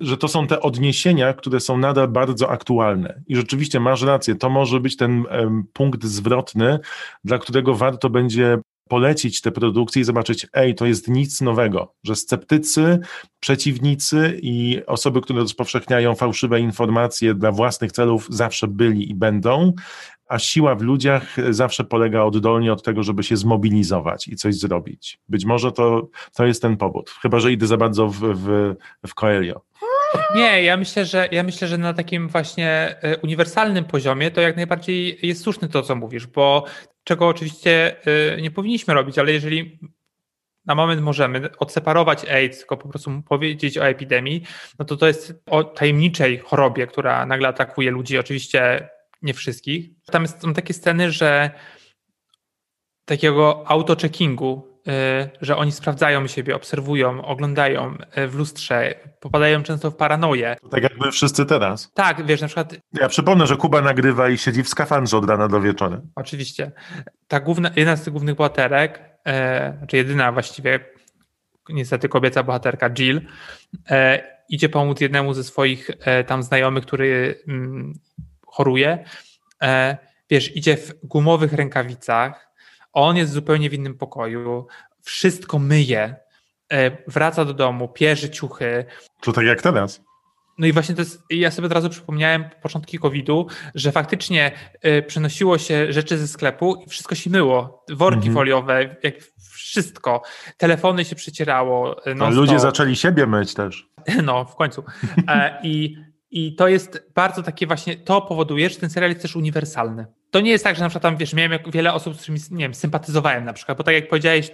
Że 0.00 0.16
to 0.16 0.28
są 0.28 0.46
te 0.46 0.60
odniesienia, 0.60 1.32
które 1.32 1.60
są 1.60 1.78
nadal 1.78 2.08
bardzo 2.08 2.50
aktualne. 2.50 3.22
I 3.26 3.36
rzeczywiście 3.36 3.80
masz 3.80 4.02
rację, 4.02 4.34
to 4.34 4.50
może 4.50 4.80
być 4.80 4.96
ten 4.96 5.24
um, 5.26 5.64
punkt 5.72 6.04
zwrotny, 6.04 6.78
dla 7.24 7.38
którego 7.38 7.74
warto 7.74 8.10
będzie 8.10 8.58
polecić 8.90 9.40
te 9.40 9.50
produkcje 9.50 10.02
i 10.02 10.04
zobaczyć, 10.04 10.46
ej, 10.52 10.74
to 10.74 10.86
jest 10.86 11.08
nic 11.08 11.40
nowego, 11.40 11.94
że 12.04 12.16
sceptycy, 12.16 12.98
przeciwnicy 13.40 14.38
i 14.42 14.82
osoby, 14.86 15.20
które 15.20 15.40
rozpowszechniają 15.40 16.14
fałszywe 16.14 16.60
informacje 16.60 17.34
dla 17.34 17.52
własnych 17.52 17.92
celów 17.92 18.26
zawsze 18.30 18.68
byli 18.68 19.10
i 19.10 19.14
będą, 19.14 19.72
a 20.28 20.38
siła 20.38 20.74
w 20.74 20.82
ludziach 20.82 21.36
zawsze 21.50 21.84
polega 21.84 22.22
oddolnie 22.22 22.72
od 22.72 22.82
tego, 22.82 23.02
żeby 23.02 23.22
się 23.22 23.36
zmobilizować 23.36 24.28
i 24.28 24.36
coś 24.36 24.54
zrobić. 24.54 25.18
Być 25.28 25.44
może 25.44 25.72
to, 25.72 26.08
to 26.34 26.46
jest 26.46 26.62
ten 26.62 26.76
powód, 26.76 27.10
chyba 27.22 27.40
że 27.40 27.52
idę 27.52 27.66
za 27.66 27.76
bardzo 27.76 28.08
w, 28.08 28.18
w, 28.18 28.74
w 29.06 29.14
Coelho. 29.14 29.70
Nie, 30.34 30.62
ja 30.62 30.76
myślę, 30.76 31.04
że 31.04 31.28
ja 31.32 31.42
myślę, 31.42 31.68
że 31.68 31.78
na 31.78 31.94
takim 31.94 32.28
właśnie 32.28 32.96
e, 33.02 33.16
uniwersalnym 33.16 33.84
poziomie 33.84 34.30
to 34.30 34.40
jak 34.40 34.56
najbardziej 34.56 35.18
jest 35.22 35.42
słuszne 35.42 35.68
to, 35.68 35.82
co 35.82 35.96
mówisz, 35.96 36.26
bo 36.26 36.64
czego 37.04 37.28
oczywiście 37.28 37.96
e, 38.36 38.40
nie 38.40 38.50
powinniśmy 38.50 38.94
robić, 38.94 39.18
ale 39.18 39.32
jeżeli 39.32 39.78
na 40.66 40.74
moment 40.74 41.02
możemy 41.02 41.56
odseparować 41.58 42.24
AIDS, 42.24 42.58
tylko 42.58 42.76
po 42.76 42.88
prostu 42.88 43.22
powiedzieć 43.28 43.78
o 43.78 43.88
epidemii, 43.88 44.42
no 44.78 44.84
to 44.84 44.96
to 44.96 45.06
jest 45.06 45.42
o 45.46 45.64
tajemniczej 45.64 46.38
chorobie, 46.38 46.86
która 46.86 47.26
nagle 47.26 47.48
atakuje 47.48 47.90
ludzi. 47.90 48.18
Oczywiście 48.18 48.88
nie 49.22 49.34
wszystkich. 49.34 49.90
Tam 50.06 50.28
są 50.28 50.54
takie 50.54 50.74
sceny, 50.74 51.12
że 51.12 51.50
takiego 53.04 53.64
auto-checkingu, 53.66 54.62
y, 54.62 54.69
że 55.40 55.56
oni 55.56 55.72
sprawdzają 55.72 56.26
siebie, 56.26 56.56
obserwują, 56.56 57.24
oglądają 57.24 57.94
y, 58.18 58.28
w 58.28 58.34
lustrze, 58.34 58.94
popadają 59.20 59.62
często 59.62 59.90
w 59.90 59.96
paranoję. 59.96 60.56
Tak 60.70 60.82
jakby 60.82 61.12
wszyscy 61.12 61.46
teraz. 61.46 61.92
Tak, 61.94 62.26
wiesz, 62.26 62.40
na 62.40 62.46
przykład... 62.46 62.76
Ja 62.92 63.08
przypomnę, 63.08 63.46
że 63.46 63.56
Kuba 63.56 63.80
nagrywa 63.80 64.28
i 64.28 64.38
siedzi 64.38 64.62
w 64.62 64.68
skafandrze 64.68 65.18
od 65.18 65.30
rana 65.30 65.48
do 65.48 65.60
wieczora. 65.60 66.00
Oczywiście. 66.14 66.72
Ta 67.28 67.40
główna, 67.40 67.70
jedna 67.76 67.96
z 67.96 68.02
tych 68.02 68.12
głównych 68.12 68.36
bohaterek, 68.36 69.00
e, 69.26 69.74
znaczy 69.78 69.96
jedyna 69.96 70.32
właściwie, 70.32 70.80
niestety 71.68 72.08
kobieca 72.08 72.42
bohaterka 72.42 72.90
Jill, 72.90 73.20
e, 73.90 74.22
idzie 74.48 74.68
pomóc 74.68 75.00
jednemu 75.00 75.34
ze 75.34 75.44
swoich 75.44 75.90
e, 76.00 76.24
tam 76.24 76.42
znajomych, 76.42 76.86
który 76.86 77.42
mm, 77.48 77.92
choruje, 78.46 79.04
e, 79.62 79.96
wiesz, 80.30 80.56
idzie 80.56 80.76
w 80.76 81.06
gumowych 81.06 81.52
rękawicach, 81.52 82.49
on 82.92 83.16
jest 83.16 83.32
zupełnie 83.32 83.70
w 83.70 83.74
innym 83.74 83.98
pokoju, 83.98 84.66
wszystko 85.02 85.58
myje, 85.58 86.16
e, 86.72 86.90
wraca 87.06 87.44
do 87.44 87.54
domu, 87.54 87.88
pierze 87.88 88.30
ciuchy. 88.30 88.84
To 89.20 89.32
tak 89.32 89.44
jak 89.44 89.62
teraz. 89.62 90.00
No 90.60 90.66
i 90.66 90.72
właśnie 90.72 90.94
to 90.94 91.00
jest, 91.00 91.22
ja 91.30 91.50
sobie 91.50 91.66
od 91.66 91.72
razu 91.72 91.90
przypomniałem 91.90 92.44
początki 92.62 92.98
COVID-u, 92.98 93.46
że 93.74 93.92
faktycznie 93.92 94.52
y, 94.86 95.02
przenosiło 95.02 95.58
się 95.58 95.92
rzeczy 95.92 96.18
ze 96.18 96.28
sklepu 96.28 96.82
i 96.86 96.88
wszystko 96.90 97.14
się 97.14 97.30
myło. 97.30 97.84
Worki 97.90 98.16
mhm. 98.16 98.34
foliowe, 98.34 98.96
jak 99.02 99.14
wszystko. 99.52 100.22
Telefony 100.56 101.04
się 101.04 101.16
przecierało. 101.16 101.96
A 102.20 102.30
ludzie 102.30 102.58
zaczęli 102.58 102.96
siebie 102.96 103.26
myć 103.26 103.54
też. 103.54 103.88
No, 104.22 104.44
w 104.44 104.56
końcu. 104.56 104.84
I 105.62 105.96
i 106.30 106.54
to 106.54 106.68
jest 106.68 107.10
bardzo 107.14 107.42
takie 107.42 107.66
właśnie, 107.66 107.96
to 107.96 108.22
powoduje, 108.22 108.70
że 108.70 108.76
ten 108.76 108.90
serial 108.90 109.10
jest 109.10 109.22
też 109.22 109.36
uniwersalny. 109.36 110.06
To 110.30 110.40
nie 110.40 110.50
jest 110.50 110.64
tak, 110.64 110.76
że 110.76 110.82
na 110.82 110.88
przykład 110.88 111.02
tam, 111.02 111.16
wiesz, 111.16 111.34
miałem 111.34 111.58
wiele 111.72 111.92
osób, 111.92 112.14
z 112.14 112.22
którymi, 112.22 112.40
nie 112.50 112.64
wiem, 112.64 112.74
sympatyzowałem 112.74 113.44
na 113.44 113.52
przykład, 113.52 113.78
bo 113.78 113.84
tak 113.84 113.94
jak 113.94 114.08
powiedziałeś, 114.08 114.50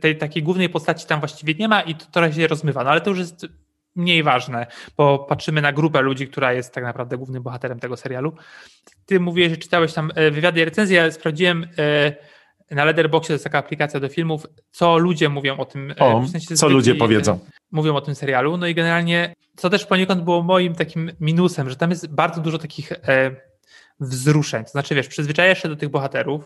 tej 0.00 0.18
takiej 0.18 0.42
głównej 0.42 0.68
postaci 0.68 1.06
tam 1.06 1.20
właściwie 1.20 1.54
nie 1.54 1.68
ma 1.68 1.80
i 1.80 1.94
to 1.94 2.06
trochę 2.06 2.32
się 2.32 2.46
rozmywa, 2.46 2.84
no 2.84 2.90
ale 2.90 3.00
to 3.00 3.10
już 3.10 3.18
jest 3.18 3.46
mniej 3.96 4.22
ważne, 4.22 4.66
bo 4.96 5.18
patrzymy 5.18 5.62
na 5.62 5.72
grupę 5.72 6.00
ludzi, 6.00 6.28
która 6.28 6.52
jest 6.52 6.74
tak 6.74 6.84
naprawdę 6.84 7.16
głównym 7.16 7.42
bohaterem 7.42 7.80
tego 7.80 7.96
serialu. 7.96 8.32
Ty 9.06 9.20
mówiłeś, 9.20 9.50
że 9.50 9.56
czytałeś 9.56 9.92
tam 9.92 10.10
e, 10.14 10.30
wywiady 10.30 10.60
i 10.60 10.64
recenzje, 10.64 10.96
ja 10.96 11.10
sprawdziłem 11.10 11.68
e, 11.78 12.12
na 12.70 12.84
Letterboxie, 12.84 13.28
to 13.28 13.32
jest 13.32 13.44
taka 13.44 13.58
aplikacja 13.58 14.00
do 14.00 14.08
filmów, 14.08 14.46
co 14.70 14.98
ludzie 14.98 15.28
mówią 15.28 15.56
o 15.56 15.64
tym. 15.64 15.90
E, 15.90 15.96
o, 15.96 16.20
w 16.20 16.30
sensie 16.30 16.54
co 16.54 16.68
ludzie 16.68 16.94
powiedzą. 16.94 17.38
Mówią 17.72 17.94
o 17.94 18.00
tym 18.00 18.14
serialu, 18.14 18.56
no 18.56 18.66
i 18.66 18.74
generalnie 18.74 19.34
co 19.56 19.70
też 19.70 19.86
poniekąd 19.86 20.22
było 20.22 20.42
moim 20.42 20.74
takim 20.74 21.12
minusem, 21.20 21.70
że 21.70 21.76
tam 21.76 21.90
jest 21.90 22.14
bardzo 22.14 22.40
dużo 22.40 22.58
takich 22.58 22.92
e, 22.92 23.36
wzruszeń. 24.00 24.64
To 24.64 24.70
znaczy, 24.70 24.94
wiesz, 24.94 25.08
przyzwyczajasz 25.08 25.62
się 25.62 25.68
do 25.68 25.76
tych 25.76 25.88
bohaterów, 25.88 26.44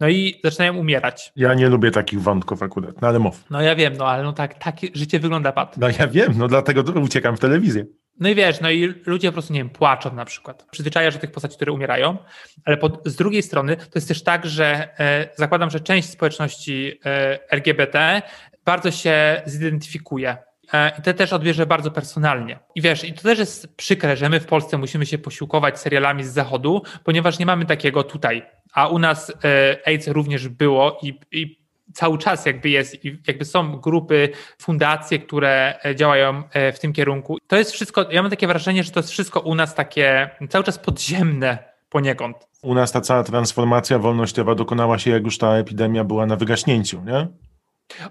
no 0.00 0.08
i 0.08 0.40
zaczynają 0.44 0.76
umierać. 0.76 1.32
Ja 1.36 1.54
nie 1.54 1.68
lubię 1.68 1.90
takich 1.90 2.22
wątków 2.22 2.62
akurat, 2.62 3.02
no 3.02 3.08
ale 3.08 3.18
mów. 3.18 3.44
No 3.50 3.62
ja 3.62 3.74
wiem, 3.74 3.96
no 3.96 4.06
ale 4.06 4.22
no 4.22 4.32
tak, 4.32 4.54
tak 4.54 4.76
życie 4.94 5.20
wygląda, 5.20 5.52
Pat. 5.52 5.76
No 5.78 5.88
ja 5.98 6.08
wiem, 6.08 6.34
no 6.36 6.48
dlatego 6.48 7.00
uciekam 7.00 7.36
w 7.36 7.40
telewizję. 7.40 7.86
No 8.20 8.28
i 8.28 8.34
wiesz, 8.34 8.60
no 8.60 8.70
i 8.70 8.94
ludzie 9.06 9.28
po 9.28 9.32
prostu, 9.32 9.52
nie 9.52 9.60
wiem, 9.60 9.70
płaczą 9.70 10.14
na 10.14 10.24
przykład. 10.24 10.66
Przyzwyczajasz 10.70 11.14
do 11.14 11.20
tych 11.20 11.32
postaci, 11.32 11.56
które 11.56 11.72
umierają, 11.72 12.18
ale 12.64 12.76
pod, 12.76 13.02
z 13.04 13.16
drugiej 13.16 13.42
strony 13.42 13.76
to 13.76 13.92
jest 13.94 14.08
też 14.08 14.22
tak, 14.22 14.46
że 14.46 14.88
e, 15.00 15.28
zakładam, 15.36 15.70
że 15.70 15.80
część 15.80 16.08
społeczności 16.08 17.00
e, 17.04 17.50
LGBT 17.50 18.22
bardzo 18.64 18.90
się 18.90 19.42
zidentyfikuje 19.46 20.36
E, 20.72 20.92
i 20.98 21.02
to 21.02 21.14
też 21.14 21.32
odbierze 21.32 21.66
bardzo 21.66 21.90
personalnie. 21.90 22.58
I 22.74 22.82
wiesz, 22.82 23.04
i 23.04 23.12
to 23.12 23.22
też 23.22 23.38
jest 23.38 23.76
przykre, 23.76 24.16
że 24.16 24.28
my 24.28 24.40
w 24.40 24.46
Polsce 24.46 24.78
musimy 24.78 25.06
się 25.06 25.18
posiłkować 25.18 25.80
serialami 25.80 26.24
z 26.24 26.32
zachodu, 26.32 26.82
ponieważ 27.04 27.38
nie 27.38 27.46
mamy 27.46 27.66
takiego 27.66 28.02
tutaj. 28.02 28.42
A 28.72 28.88
u 28.88 28.98
nas 28.98 29.32
e, 29.44 29.76
AIDS 29.86 30.08
również 30.08 30.48
było 30.48 30.98
i, 31.02 31.20
i 31.32 31.60
cały 31.94 32.18
czas 32.18 32.46
jakby 32.46 32.68
jest, 32.68 32.96
jakby 33.26 33.44
są 33.44 33.76
grupy, 33.76 34.28
fundacje, 34.58 35.18
które 35.18 35.78
e, 35.84 35.96
działają 35.96 36.42
w 36.72 36.78
tym 36.78 36.92
kierunku. 36.92 37.38
To 37.46 37.56
jest 37.56 37.72
wszystko, 37.72 38.06
ja 38.10 38.22
mam 38.22 38.30
takie 38.30 38.46
wrażenie, 38.46 38.84
że 38.84 38.90
to 38.90 39.00
jest 39.00 39.10
wszystko 39.10 39.40
u 39.40 39.54
nas 39.54 39.74
takie 39.74 40.30
cały 40.48 40.64
czas 40.64 40.78
podziemne 40.78 41.58
poniekąd. 41.88 42.36
U 42.62 42.74
nas 42.74 42.92
ta 42.92 43.00
cała 43.00 43.24
transformacja 43.24 43.98
wolnościowa 43.98 44.54
dokonała 44.54 44.98
się, 44.98 45.10
jak 45.10 45.24
już 45.24 45.38
ta 45.38 45.56
epidemia 45.56 46.04
była 46.04 46.26
na 46.26 46.36
wygaśnięciu, 46.36 47.02
nie? 47.04 47.28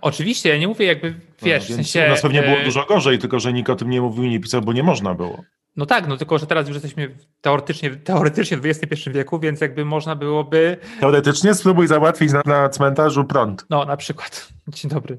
Oczywiście, 0.01 0.49
ja 0.49 0.57
nie 0.57 0.67
mówię 0.67 0.85
jakby, 0.85 1.15
wiesz, 1.41 1.69
no, 1.69 1.73
w 1.73 1.75
sensie... 1.75 2.05
U 2.05 2.09
nas 2.09 2.21
pewnie 2.21 2.41
było 2.41 2.57
e, 2.57 2.63
dużo 2.63 2.85
gorzej, 2.85 3.19
tylko 3.19 3.39
że 3.39 3.53
nikt 3.53 3.69
o 3.69 3.75
tym 3.75 3.89
nie 3.89 4.01
mówił 4.01 4.23
i 4.23 4.29
nie 4.29 4.39
pisał, 4.39 4.61
bo 4.61 4.73
nie 4.73 4.83
można 4.83 5.13
było. 5.13 5.43
No 5.79 5.85
tak, 5.85 6.07
no 6.07 6.17
tylko, 6.17 6.37
że 6.37 6.47
teraz 6.47 6.67
już 6.67 6.75
jesteśmy 6.75 7.15
teoretycznie, 7.41 7.89
teoretycznie 7.95 8.57
w 8.57 8.65
XXI 8.65 9.09
wieku, 9.09 9.39
więc 9.39 9.61
jakby 9.61 9.85
można 9.85 10.15
byłoby... 10.15 10.77
Teoretycznie 10.99 11.53
spróbuj 11.53 11.87
załatwić 11.87 12.31
na, 12.31 12.41
na 12.45 12.69
cmentarzu 12.69 13.25
prąd. 13.25 13.65
No, 13.69 13.85
na 13.85 13.97
przykład. 13.97 14.47
Dzień 14.67 14.91
dobry. 14.91 15.17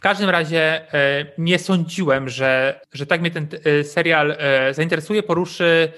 każdym 0.00 0.30
razie 0.30 0.94
e, 0.94 1.26
nie 1.38 1.58
sądziłem, 1.58 2.28
że, 2.28 2.80
że 2.92 3.06
tak 3.06 3.20
mnie 3.20 3.30
ten 3.30 3.48
e, 3.64 3.84
serial 3.84 4.36
e, 4.38 4.74
zainteresuje, 4.74 5.22
poruszy. 5.22 5.92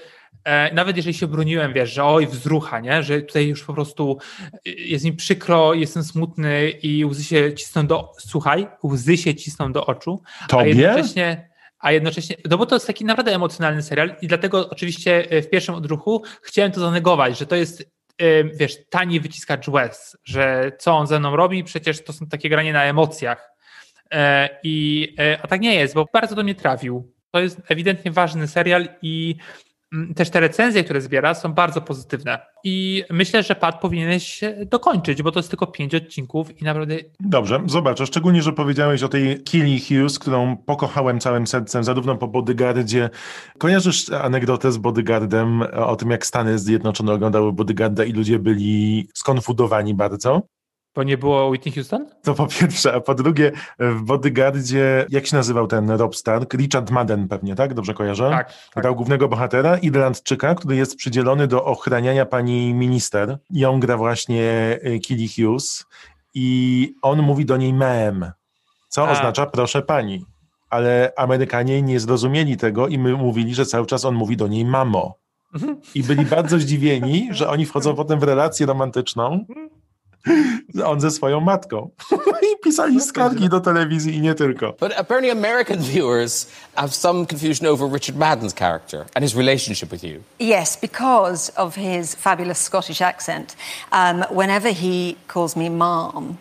Nawet 0.73 0.97
jeżeli 0.97 1.13
się 1.13 1.27
broniłem, 1.27 1.73
wiesz, 1.73 1.93
że 1.93 2.03
oj, 2.03 2.27
wzrucha, 2.27 2.79
nie? 2.79 3.03
że 3.03 3.21
tutaj 3.21 3.47
już 3.47 3.63
po 3.63 3.73
prostu 3.73 4.17
jest 4.65 5.05
mi 5.05 5.13
przykro, 5.13 5.73
jestem 5.73 6.03
smutny 6.03 6.69
i 6.69 7.05
łzy 7.05 7.23
się 7.23 7.53
cisną 7.53 7.87
do, 7.87 8.11
słuchaj, 8.17 8.67
łzy 8.83 9.17
się 9.17 9.35
cisną 9.35 9.71
do 9.71 9.85
oczu. 9.85 10.21
Tobie? 10.47 10.63
A 10.63 10.65
jednocześnie, 10.65 11.49
a 11.85 11.91
jednocześnie, 11.91 12.35
no 12.49 12.57
bo 12.57 12.65
to 12.65 12.75
jest 12.75 12.87
taki 12.87 13.05
naprawdę 13.05 13.35
emocjonalny 13.35 13.83
serial 13.83 14.15
i 14.21 14.27
dlatego 14.27 14.69
oczywiście 14.69 15.27
w 15.41 15.49
pierwszym 15.49 15.75
odruchu 15.75 16.23
chciałem 16.41 16.71
to 16.71 16.79
zanegować, 16.79 17.37
że 17.37 17.45
to 17.45 17.55
jest 17.55 17.95
wiesz, 18.53 18.77
tani 18.89 19.19
wyciskacz 19.19 19.67
łez, 19.67 20.17
że 20.23 20.71
co 20.79 20.97
on 20.97 21.07
ze 21.07 21.19
mną 21.19 21.35
robi, 21.35 21.63
przecież 21.63 22.03
to 22.03 22.13
są 22.13 22.27
takie 22.27 22.49
granie 22.49 22.73
na 22.73 22.83
emocjach. 22.83 23.51
E, 24.11 24.49
I, 24.63 25.07
e, 25.19 25.39
a 25.41 25.47
tak 25.47 25.61
nie 25.61 25.75
jest, 25.75 25.93
bo 25.93 26.05
bardzo 26.13 26.35
do 26.35 26.43
mnie 26.43 26.55
trafił. 26.55 27.13
To 27.31 27.39
jest 27.39 27.61
ewidentnie 27.69 28.11
ważny 28.11 28.47
serial 28.47 28.87
i 29.01 29.35
też 30.15 30.29
te 30.29 30.39
recenzje, 30.39 30.83
które 30.83 31.01
zbiera, 31.01 31.33
są 31.33 31.53
bardzo 31.53 31.81
pozytywne. 31.81 32.39
I 32.63 33.03
myślę, 33.09 33.43
że 33.43 33.55
Pat 33.55 33.81
powinieneś 33.81 34.41
dokończyć, 34.65 35.21
bo 35.21 35.31
to 35.31 35.39
jest 35.39 35.49
tylko 35.49 35.67
pięć 35.67 35.95
odcinków 35.95 36.61
i 36.61 36.63
naprawdę. 36.63 36.95
Dobrze, 37.19 37.63
zobaczę. 37.65 38.05
Szczególnie, 38.05 38.41
że 38.41 38.53
powiedziałeś 38.53 39.03
o 39.03 39.09
tej 39.09 39.43
Killy 39.43 39.79
Hughes, 39.79 40.19
którą 40.19 40.57
pokochałem 40.57 41.19
całym 41.19 41.47
sercem, 41.47 41.83
zarówno 41.83 42.15
po 42.15 42.27
Bodyguardzie. 42.27 43.09
Kojarzysz 43.57 44.09
anegdotę 44.09 44.71
z 44.71 44.77
Bodyguardem 44.77 45.61
o 45.61 45.95
tym, 45.95 46.11
jak 46.11 46.25
Stany 46.25 46.59
Zjednoczone 46.59 47.13
oglądały 47.13 47.53
Bodyguarda 47.53 48.03
i 48.03 48.11
ludzie 48.11 48.39
byli 48.39 49.07
skonfudowani 49.13 49.93
bardzo? 49.93 50.41
Bo 50.95 51.03
nie 51.03 51.17
było 51.17 51.47
Whitney 51.47 51.73
Houston? 51.73 52.05
To 52.23 52.33
po 52.33 52.47
pierwsze, 52.47 52.93
a 52.93 52.99
po 52.99 53.15
drugie, 53.15 53.51
w 53.79 54.01
Bodyguardzie, 54.01 55.05
jak 55.09 55.25
się 55.25 55.35
nazywał 55.35 55.67
ten 55.67 55.91
Rob 55.91 56.15
Stark? 56.15 56.53
Richard 56.53 56.91
Madden 56.91 57.27
pewnie, 57.27 57.55
tak? 57.55 57.73
Dobrze 57.73 57.93
kojarzę? 57.93 58.29
Tak. 58.29 58.53
tak. 58.73 58.83
Grał 58.83 58.95
głównego 58.95 59.27
bohatera, 59.27 59.77
Irlandczyka, 59.77 60.55
który 60.55 60.75
jest 60.75 60.95
przydzielony 60.95 61.47
do 61.47 61.65
ochraniania 61.65 62.25
pani 62.25 62.73
minister. 62.73 63.37
On 63.67 63.79
gra 63.79 63.97
właśnie 63.97 64.79
y, 64.85 64.99
Killy 64.99 65.27
Hughes 65.35 65.85
i 66.33 66.93
on 67.01 67.21
mówi 67.21 67.45
do 67.45 67.57
niej 67.57 67.73
mem, 67.73 68.31
co 68.89 69.07
a. 69.07 69.11
oznacza 69.11 69.45
proszę 69.45 69.81
pani. 69.81 70.25
Ale 70.69 71.13
Amerykanie 71.17 71.81
nie 71.81 71.99
zrozumieli 71.99 72.57
tego 72.57 72.87
i 72.87 72.97
my 72.97 73.13
mówili, 73.13 73.55
że 73.55 73.65
cały 73.65 73.85
czas 73.85 74.05
on 74.05 74.15
mówi 74.15 74.37
do 74.37 74.47
niej 74.47 74.65
mamo. 74.65 75.17
Mhm. 75.53 75.81
I 75.95 76.03
byli 76.03 76.25
bardzo 76.25 76.59
zdziwieni, 76.59 77.27
że 77.31 77.49
oni 77.49 77.65
wchodzą 77.65 77.95
potem 77.95 78.19
w 78.19 78.23
relację 78.23 78.65
romantyczną 78.65 79.45
on 80.85 81.01
ze 81.01 81.11
swoją 81.11 81.41
matką. 81.41 81.89
I 82.41 82.57
pisali 82.63 83.01
skargi 83.01 83.49
do 83.49 83.59
telewizji 83.59 84.15
i 84.15 84.21
nie 84.21 84.35
tylko. 84.35 84.73
But 84.79 84.93
apparently 84.97 85.31
American 85.31 85.79
viewers 85.93 86.47
have 86.75 86.93
some 86.93 87.25
confusion 87.25 87.67
over 87.67 87.87
Richard 87.93 88.17
Madden's 88.17 88.53
character 88.53 89.05
and 89.15 89.23
his 89.23 89.35
relationship 89.35 89.91
with 89.91 90.03
you. 90.03 90.21
Yes, 90.39 90.77
because 90.81 91.51
of 91.55 91.75
his 91.75 92.15
fabulous 92.15 92.61
Scottish 92.61 93.01
accent. 93.01 93.55
Um, 93.91 94.25
whenever 94.29 94.71
he 94.71 95.17
calls 95.27 95.55
me 95.55 95.69
mom, 95.69 96.37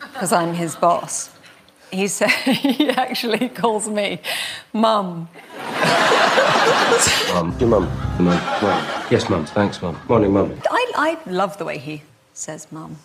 because 0.00 0.32
I'm 0.32 0.54
his 0.54 0.76
boss, 0.76 1.30
he, 1.90 2.08
say, 2.08 2.28
he 2.52 2.90
actually 2.90 3.48
calls 3.48 3.88
me 3.88 4.20
mum. 4.72 5.28
Mum, 7.34 7.54
your 7.58 7.68
mum, 7.68 7.88
mum, 8.18 8.40
mum. 8.62 9.04
Yes, 9.10 9.28
mum. 9.28 9.46
Thanks, 9.46 9.82
mum. 9.82 9.96
Morning, 10.08 10.32
mum. 10.32 10.52
I, 10.70 10.92
I 10.96 11.30
love 11.30 11.58
the 11.58 11.64
way 11.64 11.78
he 11.78 12.02
says 12.32 12.66
mum. 12.72 12.96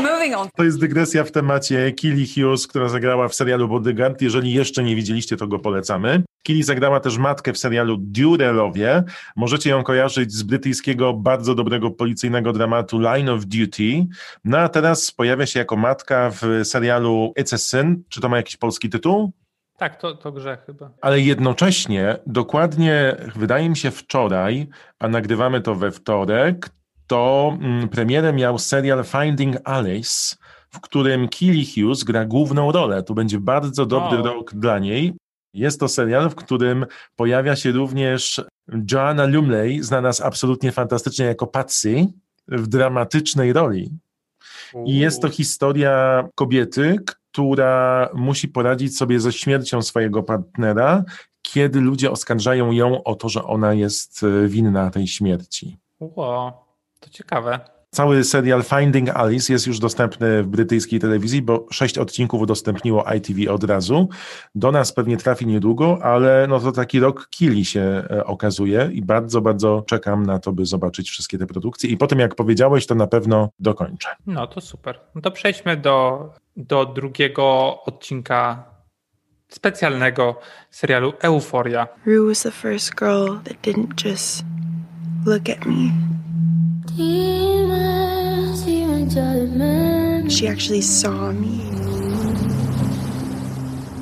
Moving 0.00 0.36
on. 0.36 0.48
To 0.56 0.64
jest 0.64 0.80
dygresja 0.80 1.24
w 1.24 1.30
temacie 1.30 1.92
Killy 1.92 2.24
Hughes, 2.34 2.66
która 2.66 2.88
zagrała 2.88 3.28
w 3.28 3.34
serialu 3.34 3.68
Bodyguard. 3.68 4.22
Jeżeli 4.22 4.52
jeszcze 4.52 4.82
nie 4.82 4.96
widzieliście, 4.96 5.36
to 5.36 5.46
go 5.46 5.58
polecamy. 5.58 6.22
Killy 6.42 6.62
zagrała 6.62 7.00
też 7.00 7.18
matkę 7.18 7.52
w 7.52 7.58
serialu 7.58 7.96
Durelowie. 8.00 9.02
Możecie 9.36 9.70
ją 9.70 9.82
kojarzyć 9.82 10.32
z 10.32 10.42
brytyjskiego, 10.42 11.12
bardzo 11.12 11.54
dobrego 11.54 11.90
policyjnego 11.90 12.52
dramatu 12.52 12.98
Line 12.98 13.28
of 13.28 13.44
Duty. 13.44 14.06
No 14.44 14.58
a 14.58 14.68
teraz 14.68 15.10
pojawia 15.10 15.46
się 15.46 15.58
jako 15.58 15.76
matka 15.76 16.30
w 16.30 16.64
serialu 16.64 17.32
It's 17.38 17.54
a 17.54 17.58
Sin. 17.58 18.02
Czy 18.08 18.20
to 18.20 18.28
ma 18.28 18.36
jakiś 18.36 18.56
polski 18.56 18.90
tytuł? 18.90 19.32
Tak, 19.78 20.00
to, 20.00 20.14
to 20.14 20.32
grzech 20.32 20.64
chyba. 20.66 20.90
Ale 21.00 21.20
jednocześnie, 21.20 22.16
dokładnie, 22.26 23.16
wydaje 23.36 23.68
mi 23.68 23.76
się 23.76 23.90
wczoraj, 23.90 24.68
a 24.98 25.08
nagrywamy 25.08 25.60
to 25.60 25.74
we 25.74 25.90
wtorek, 25.90 26.70
to 27.10 27.58
mm, 27.60 27.88
premierę 27.88 28.32
miał 28.32 28.58
serial 28.58 29.04
Finding 29.04 29.56
Alice, 29.64 30.36
w 30.70 30.80
którym 30.80 31.28
Killy 31.28 31.64
Hughes 31.64 32.04
gra 32.04 32.24
główną 32.24 32.72
rolę. 32.72 33.02
To 33.02 33.14
będzie 33.14 33.40
bardzo 33.40 33.86
dobry 33.86 34.18
oh. 34.18 34.28
rok 34.28 34.54
dla 34.54 34.78
niej. 34.78 35.12
Jest 35.54 35.80
to 35.80 35.88
serial, 35.88 36.30
w 36.30 36.34
którym 36.34 36.86
pojawia 37.16 37.56
się 37.56 37.72
również 37.72 38.44
Joanna 38.92 39.24
Lumley, 39.24 39.82
znana 39.82 40.12
z 40.12 40.20
absolutnie 40.20 40.72
fantastycznie 40.72 41.26
jako 41.26 41.46
Patsy, 41.46 42.06
w 42.48 42.66
dramatycznej 42.66 43.52
roli. 43.52 43.90
I 44.84 44.98
jest 44.98 45.22
to 45.22 45.28
historia 45.28 46.24
kobiety, 46.34 46.96
która 47.06 48.08
musi 48.14 48.48
poradzić 48.48 48.96
sobie 48.96 49.20
ze 49.20 49.32
śmiercią 49.32 49.82
swojego 49.82 50.22
partnera, 50.22 51.04
kiedy 51.42 51.80
ludzie 51.80 52.10
oskarżają 52.10 52.72
ją 52.72 53.04
o 53.04 53.14
to, 53.14 53.28
że 53.28 53.44
ona 53.44 53.74
jest 53.74 54.22
e, 54.22 54.48
winna 54.48 54.90
tej 54.90 55.06
śmierci. 55.06 55.78
Wow. 56.00 56.69
To 57.00 57.10
ciekawe. 57.10 57.60
Cały 57.92 58.24
serial 58.24 58.62
Finding 58.62 59.08
Alice 59.08 59.52
jest 59.52 59.66
już 59.66 59.78
dostępny 59.78 60.42
w 60.42 60.46
brytyjskiej 60.46 61.00
telewizji, 61.00 61.42
bo 61.42 61.66
sześć 61.70 61.98
odcinków 61.98 62.42
udostępniło 62.42 63.04
ITV 63.16 63.52
od 63.52 63.64
razu. 63.64 64.08
Do 64.54 64.72
nas 64.72 64.92
pewnie 64.92 65.16
trafi 65.16 65.46
niedługo, 65.46 65.98
ale 66.02 66.46
no 66.48 66.60
to 66.60 66.72
taki 66.72 67.00
rok 67.00 67.28
kili 67.30 67.64
się 67.64 67.80
e, 68.10 68.24
okazuje 68.24 68.90
i 68.92 69.02
bardzo, 69.02 69.40
bardzo 69.40 69.82
czekam 69.86 70.26
na 70.26 70.38
to, 70.38 70.52
by 70.52 70.66
zobaczyć 70.66 71.10
wszystkie 71.10 71.38
te 71.38 71.46
produkcje. 71.46 71.90
I 71.90 71.96
potem, 71.96 72.18
jak 72.18 72.34
powiedziałeś, 72.34 72.86
to 72.86 72.94
na 72.94 73.06
pewno 73.06 73.48
dokończę. 73.58 74.08
No 74.26 74.46
to 74.46 74.60
super. 74.60 75.00
No 75.14 75.20
to 75.20 75.30
przejdźmy 75.30 75.76
do, 75.76 76.28
do 76.56 76.86
drugiego 76.86 77.78
odcinka 77.84 78.64
specjalnego 79.48 80.40
serialu 80.70 81.12
Euphoria. 81.20 81.88
Rue 82.06 82.28
was 82.28 82.42
the 82.42 82.50
first 82.50 82.94
girl 82.94 83.26
that 83.44 83.56
didn't 83.62 84.04
just 84.04 84.44
look 85.26 85.48
at 85.48 85.66
me. 85.66 86.19
She 90.40 90.48
actually 90.48 90.82
saw 90.82 91.32
me. 91.32 91.60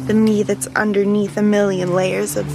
The 0.07 0.15
me 0.15 0.45
that's 0.45 0.69
underneath 0.77 1.37
a 1.37 1.43
million 1.43 1.95
layers 1.95 2.37
of. 2.37 2.47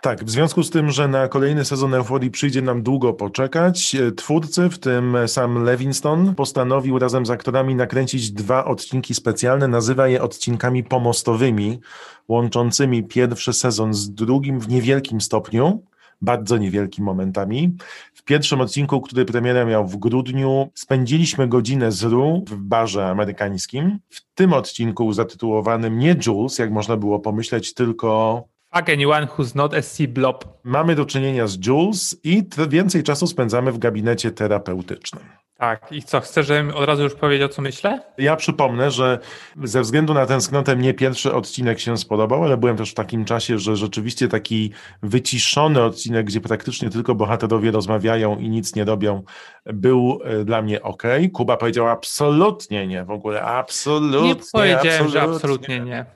Tak, 0.00 0.24
w 0.24 0.30
związku 0.30 0.62
z 0.62 0.70
tym, 0.70 0.90
że 0.90 1.08
na 1.08 1.28
kolejny 1.28 1.64
sezon 1.64 1.94
Euforii 1.94 2.30
przyjdzie 2.30 2.62
nam 2.62 2.82
długo 2.82 3.12
poczekać, 3.12 3.94
e, 3.94 4.12
twórcy, 4.12 4.68
w 4.68 4.78
tym 4.78 5.16
sam 5.26 5.64
Levinston, 5.64 6.34
postanowił 6.34 6.98
razem 6.98 7.26
z 7.26 7.30
aktorami 7.30 7.74
nakręcić 7.74 8.30
dwa 8.30 8.64
odcinki 8.64 9.14
specjalne, 9.14 9.68
nazywa 9.68 10.08
je 10.08 10.22
odcinkami 10.22 10.84
pomostowymi, 10.84 11.80
łączącymi 12.28 13.04
pierwszy 13.04 13.52
sezon 13.52 13.94
z 13.94 14.10
drugim 14.10 14.60
w 14.60 14.68
niewielkim 14.68 15.20
stopniu 15.20 15.82
bardzo 16.20 16.56
niewielkim 16.56 17.04
momentami. 17.04 17.76
W 18.14 18.22
pierwszym 18.22 18.60
odcinku, 18.60 19.00
który 19.00 19.24
premierę 19.24 19.66
miał 19.66 19.86
w 19.86 19.96
grudniu, 19.96 20.70
spędziliśmy 20.74 21.48
godzinę 21.48 21.92
z 21.92 22.02
Ru 22.02 22.44
w 22.48 22.56
barze 22.56 23.06
amerykańskim. 23.06 23.98
W 24.10 24.34
tym 24.34 24.52
odcinku 24.52 25.12
zatytułowanym 25.12 25.98
nie 25.98 26.16
Jules, 26.26 26.58
jak 26.58 26.70
można 26.70 26.96
było 26.96 27.20
pomyśleć, 27.20 27.74
tylko 27.74 28.44
Fuck 28.74 28.88
anyone 28.88 29.26
who's 29.26 29.56
not 29.56 29.74
a 29.74 29.82
C-blob. 29.82 30.44
Mamy 30.64 30.94
do 30.94 31.06
czynienia 31.06 31.46
z 31.46 31.66
Jules 31.66 32.16
i 32.24 32.42
więcej 32.68 33.02
czasu 33.02 33.26
spędzamy 33.26 33.72
w 33.72 33.78
gabinecie 33.78 34.30
terapeutycznym. 34.30 35.24
Tak, 35.58 35.92
i 35.92 36.02
co, 36.02 36.20
chcesz, 36.20 36.46
żebym 36.46 36.70
od 36.70 36.84
razu 36.84 37.02
już 37.02 37.14
powiedział, 37.14 37.48
co 37.48 37.62
myślę? 37.62 38.00
Ja 38.18 38.36
przypomnę, 38.36 38.90
że 38.90 39.18
ze 39.64 39.80
względu 39.82 40.14
na 40.14 40.26
tęsknotę 40.26 40.76
mnie 40.76 40.94
pierwszy 40.94 41.34
odcinek 41.34 41.80
się 41.80 41.96
spodobał, 41.96 42.44
ale 42.44 42.56
byłem 42.56 42.76
też 42.76 42.90
w 42.90 42.94
takim 42.94 43.24
czasie, 43.24 43.58
że 43.58 43.76
rzeczywiście 43.76 44.28
taki 44.28 44.72
wyciszony 45.02 45.82
odcinek, 45.82 46.26
gdzie 46.26 46.40
praktycznie 46.40 46.90
tylko 46.90 47.14
bohaterowie 47.14 47.70
rozmawiają 47.70 48.38
i 48.38 48.48
nic 48.48 48.74
nie 48.74 48.84
robią, 48.84 49.22
był 49.66 50.20
e, 50.24 50.44
dla 50.44 50.62
mnie 50.62 50.82
ok. 50.82 51.02
Kuba 51.32 51.56
powiedział 51.56 51.88
absolutnie 51.88 52.86
nie, 52.86 53.04
w 53.04 53.10
ogóle 53.10 53.42
absolutnie. 53.42 54.28
Nie 54.28 54.36
powiedziałem, 54.52 54.78
absolutnie. 54.78 55.08
że 55.08 55.22
absolutnie 55.22 55.80
nie. 55.80 56.06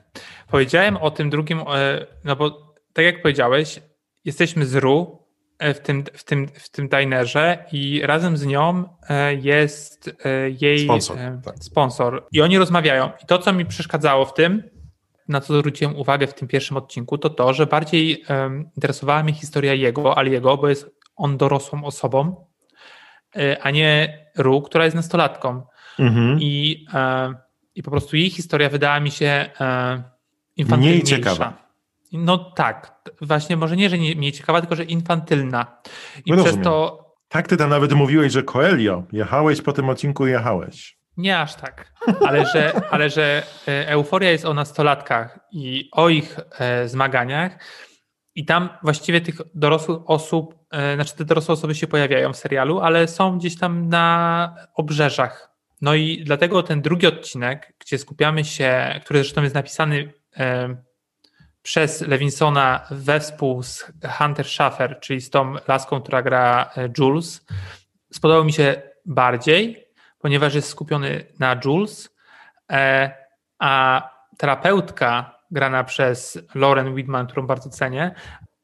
Powiedziałem 0.51 0.97
o 0.97 1.11
tym 1.11 1.29
drugim, 1.29 1.59
e, 1.59 2.05
no 2.23 2.35
bo 2.35 2.73
tak 2.93 3.05
jak 3.05 3.21
powiedziałeś, 3.21 3.79
jesteśmy 4.25 4.65
z 4.65 4.75
RU, 4.75 5.22
w 5.73 5.79
tym, 5.79 6.03
w 6.13 6.23
tym, 6.23 6.47
w 6.47 6.69
tym 6.69 6.89
dinerze 6.89 7.65
i 7.71 8.01
razem 8.03 8.37
z 8.37 8.45
nią 8.45 8.83
e, 9.09 9.35
jest 9.35 10.15
e, 10.25 10.49
jej 10.49 10.79
sponsor, 10.79 11.17
tak. 11.45 11.55
sponsor. 11.59 12.27
I 12.31 12.41
oni 12.41 12.57
rozmawiają. 12.57 13.09
I 13.23 13.25
to, 13.25 13.37
co 13.39 13.53
mi 13.53 13.65
przeszkadzało 13.65 14.25
w 14.25 14.33
tym, 14.33 14.63
na 15.27 15.41
co 15.41 15.57
zwróciłem 15.57 15.95
uwagę 15.95 16.27
w 16.27 16.33
tym 16.33 16.47
pierwszym 16.47 16.77
odcinku, 16.77 17.17
to 17.17 17.29
to, 17.29 17.53
że 17.53 17.65
bardziej 17.65 18.23
um, 18.29 18.69
interesowała 18.75 19.23
mnie 19.23 19.33
historia 19.33 19.73
jego, 19.73 20.17
Aliego, 20.17 20.57
bo 20.57 20.69
jest 20.69 20.89
on 21.15 21.37
dorosłą 21.37 21.83
osobą, 21.83 22.45
a 23.61 23.71
nie 23.71 24.19
Ru, 24.37 24.61
która 24.61 24.85
jest 24.85 24.95
nastolatką. 24.95 25.61
Mhm. 25.99 26.37
I 26.41 26.85
i 27.75 27.83
po 27.83 27.91
prostu 27.91 28.17
jej 28.17 28.29
historia 28.29 28.69
wydała 28.69 28.99
mi 28.99 29.11
się 29.11 29.25
e, 29.25 30.03
infantylniejsza. 30.55 31.05
Mniej 31.05 31.23
ciekawa. 31.23 31.62
No 32.13 32.37
tak, 32.37 32.95
właśnie 33.21 33.57
może 33.57 33.75
nie, 33.75 33.89
że 33.89 33.97
nie, 33.97 34.15
mniej 34.15 34.31
ciekawa, 34.31 34.61
tylko 34.61 34.75
że 34.75 34.83
infantylna. 34.83 35.81
I 36.25 36.31
no 36.31 36.43
przez 36.43 36.57
to... 36.63 37.03
Tak, 37.27 37.47
ty 37.47 37.57
tam 37.57 37.69
nawet 37.69 37.93
mówiłeś, 37.93 38.33
że 38.33 38.43
Coelho, 38.43 39.03
jechałeś 39.11 39.61
po 39.61 39.73
tym 39.73 39.89
odcinku, 39.89 40.27
jechałeś. 40.27 40.97
Nie 41.17 41.39
aż 41.39 41.55
tak, 41.55 41.93
ale 42.27 42.45
że, 42.45 42.81
ale 42.91 43.09
że 43.09 43.43
e, 43.67 43.87
euforia 43.87 44.31
jest 44.31 44.45
o 44.45 44.53
nastolatkach 44.53 45.39
i 45.51 45.89
o 45.91 46.09
ich 46.09 46.39
e, 46.59 46.87
zmaganiach 46.87 47.59
i 48.35 48.45
tam 48.45 48.69
właściwie 48.83 49.21
tych 49.21 49.41
dorosłych 49.55 49.97
osób, 50.05 50.55
e, 50.71 50.95
znaczy 50.95 51.15
te 51.15 51.25
dorosłe 51.25 51.53
osoby 51.53 51.75
się 51.75 51.87
pojawiają 51.87 52.33
w 52.33 52.37
serialu, 52.37 52.79
ale 52.79 53.07
są 53.07 53.37
gdzieś 53.37 53.59
tam 53.59 53.89
na 53.89 54.55
obrzeżach. 54.75 55.49
No 55.81 55.95
i 55.95 56.23
dlatego 56.25 56.63
ten 56.63 56.81
drugi 56.81 57.07
odcinek, 57.07 57.73
gdzie 57.79 57.97
skupiamy 57.97 58.45
się, 58.45 58.99
który 59.05 59.19
zresztą 59.19 59.43
jest 59.43 59.55
napisany 59.55 60.13
przez 61.63 62.01
Lewinsona 62.01 62.87
wespół 62.91 63.63
z 63.63 63.91
Hunter 64.17 64.45
Schaffer, 64.45 64.99
czyli 64.99 65.21
z 65.21 65.29
tą 65.29 65.55
laską, 65.67 66.01
która 66.01 66.21
gra 66.21 66.69
Jules, 66.97 67.45
spodobał 68.11 68.45
mi 68.45 68.53
się 68.53 68.81
bardziej, 69.05 69.87
ponieważ 70.19 70.55
jest 70.55 70.69
skupiony 70.69 71.25
na 71.39 71.59
Jules, 71.65 72.15
e, 72.71 73.11
a 73.59 74.09
terapeutka 74.37 75.39
grana 75.51 75.83
przez 75.83 76.39
Lauren 76.55 76.95
Widman, 76.95 77.27
którą 77.27 77.47
bardzo 77.47 77.69
cenię, 77.69 78.15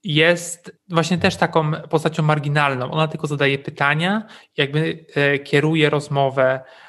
jest 0.03 0.79
właśnie 0.89 1.17
też 1.17 1.35
taką 1.35 1.71
postacią 1.71 2.23
marginalną. 2.23 2.91
Ona 2.91 3.07
tylko 3.07 3.27
zadaje 3.27 3.59
pytania, 3.59 4.23
jakby 4.57 5.05
e, 5.15 5.39
kieruje 5.39 5.89
rozmowę, 5.89 6.53
e, 6.53 6.88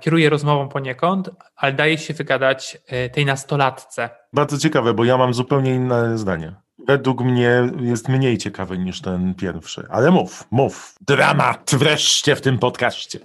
kieruje 0.00 0.30
rozmową 0.30 0.68
poniekąd, 0.68 1.30
ale 1.56 1.72
daje 1.72 1.98
się 1.98 2.14
wygadać 2.14 2.78
tej 3.12 3.26
nastolatce. 3.26 4.10
Bardzo 4.32 4.58
ciekawe, 4.58 4.94
bo 4.94 5.04
ja 5.04 5.16
mam 5.16 5.34
zupełnie 5.34 5.74
inne 5.74 6.18
zdanie. 6.18 6.54
Według 6.86 7.20
mnie 7.20 7.70
jest 7.80 8.08
mniej 8.08 8.38
ciekawy 8.38 8.78
niż 8.78 9.00
ten 9.00 9.34
pierwszy. 9.34 9.86
Ale 9.90 10.10
mów, 10.10 10.44
mów. 10.50 10.94
Dramat 11.00 11.70
wreszcie 11.72 12.36
w 12.36 12.40
tym 12.40 12.58
podcaście. 12.58 13.18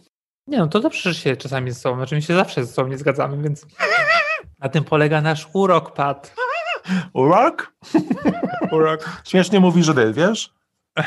Nie 0.48 0.58
no, 0.58 0.68
to 0.68 0.80
dobrze, 0.80 1.14
że 1.14 1.20
się 1.20 1.36
czasami 1.36 1.72
ze 1.72 1.80
sobą, 1.80 1.96
znaczy 1.96 2.16
my 2.16 2.22
się 2.22 2.36
zawsze 2.36 2.66
ze 2.66 2.74
sobą 2.74 2.90
nie 2.90 2.98
zgadzamy, 2.98 3.44
więc 3.44 3.66
na 4.62 4.70
tym 4.70 4.84
polega 4.84 5.22
nasz 5.22 5.48
urok, 5.54 5.94
Pat. 5.94 6.36
Urok? 7.14 7.74
urok. 8.72 9.22
Śmiesznie 9.24 9.60
mówi, 9.60 9.84
że 9.84 9.94
ty, 9.94 10.14
wiesz? 10.14 10.54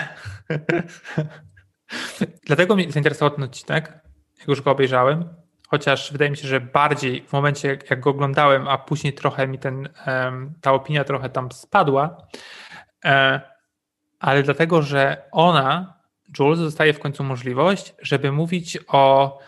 Dlatego 2.46 2.76
mnie 2.76 2.92
zainteresował 2.92 3.34
ten 3.34 3.44
odcinek, 3.44 3.92
jak 4.40 4.48
już 4.48 4.60
go 4.60 4.70
obejrzałem, 4.70 5.28
chociaż 5.68 6.12
wydaje 6.12 6.30
mi 6.30 6.36
się, 6.36 6.48
że 6.48 6.60
bardziej 6.60 7.22
w 7.26 7.32
momencie, 7.32 7.68
jak, 7.68 7.90
jak 7.90 8.00
go 8.00 8.10
oglądałem, 8.10 8.68
a 8.68 8.78
później 8.78 9.12
trochę 9.12 9.46
mi 9.48 9.58
ten, 9.58 9.88
ta 10.60 10.72
opinia 10.72 11.04
trochę 11.04 11.30
tam 11.30 11.52
spadła, 11.52 12.16
e, 13.04 13.40
ale 14.20 14.42
dlatego, 14.42 14.82
że 14.82 15.22
ona 15.32 15.94
Jules 16.38 16.58
dostaje 16.58 16.92
w 16.92 16.98
końcu 16.98 17.24
możliwość, 17.24 17.94
żeby 18.02 18.32
mówić 18.32 18.78
o, 18.88 19.38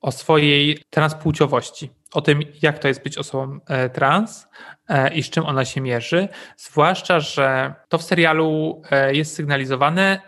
o 0.00 0.12
swojej 0.12 0.84
transpłciowości, 0.90 1.90
o 2.12 2.20
tym, 2.20 2.40
jak 2.62 2.78
to 2.78 2.88
jest 2.88 3.02
być 3.02 3.18
osobą 3.18 3.60
e, 3.66 3.90
trans 3.90 4.48
e, 4.88 5.14
i 5.14 5.22
z 5.22 5.30
czym 5.30 5.46
ona 5.46 5.64
się 5.64 5.80
mierzy. 5.80 6.28
Zwłaszcza, 6.56 7.20
że 7.20 7.74
to 7.88 7.98
w 7.98 8.02
serialu 8.02 8.82
jest 9.12 9.34
sygnalizowane 9.34 10.20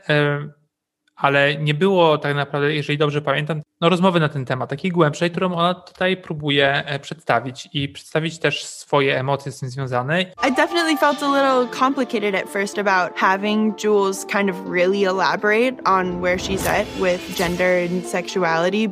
ale 1.17 1.57
nie 1.57 1.75
było 1.75 2.19
tak 2.19 2.37
naprawdę, 2.37 2.75
jeżeli 2.75 2.99
dobrze 2.99 3.23
pamiętam, 3.23 3.63
no 3.81 3.89
rozmowy 3.89 4.21
na 4.21 4.29
ten 4.29 4.45
temat, 4.45 4.71
takiej 4.71 4.91
głębszej, 4.91 5.31
którą 5.31 5.55
ona 5.55 5.75
tutaj 5.75 6.17
próbuje 6.17 6.87
e, 6.87 6.99
przedstawić 6.99 7.69
i 7.73 7.89
przedstawić 7.89 8.39
też 8.39 8.65
swoje 8.65 9.19
emocje 9.21 9.53
z 9.53 9.61
tym 9.61 9.71
związane. 9.71 10.23
I 10.23 10.53
definitely 10.57 10.97
felt 10.97 11.23
a 11.23 11.27
little 11.27 11.79
complicated 11.79 12.35
at 12.35 12.49
first 12.49 12.79
about 12.79 13.19
having 13.19 13.83
Jules 13.85 14.25
kind 14.25 14.51
of 14.51 14.57
really 14.69 15.05
elaborate 15.05 15.75
on 15.85 16.21
where 16.21 16.39
she's 16.39 16.67
at 16.67 16.87
with 17.01 17.37
gender 17.37 17.87
and 17.91 18.07
sexuality. 18.07 18.91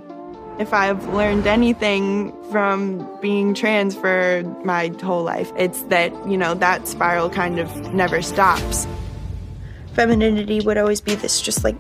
If 0.59 0.74
I've 0.74 1.14
learned 1.14 1.46
anything 1.46 2.33
from 2.50 3.09
being 3.22 3.54
trans 3.54 3.96
for 3.96 4.42
my 4.64 4.92
whole 5.02 5.24
life, 5.24 5.50
it's 5.56 5.83
that, 5.85 6.12
you 6.28 6.37
know, 6.37 6.54
that 6.54 6.87
spiral 6.87 7.30
kind 7.30 7.59
of 7.59 7.94
never 7.94 8.20
stops. 8.22 8.87
Femininity 9.94 10.61
would 10.61 10.76
always 10.76 11.00
be 11.00 11.14
this 11.14 11.40
just 11.40 11.64
like 11.64 11.76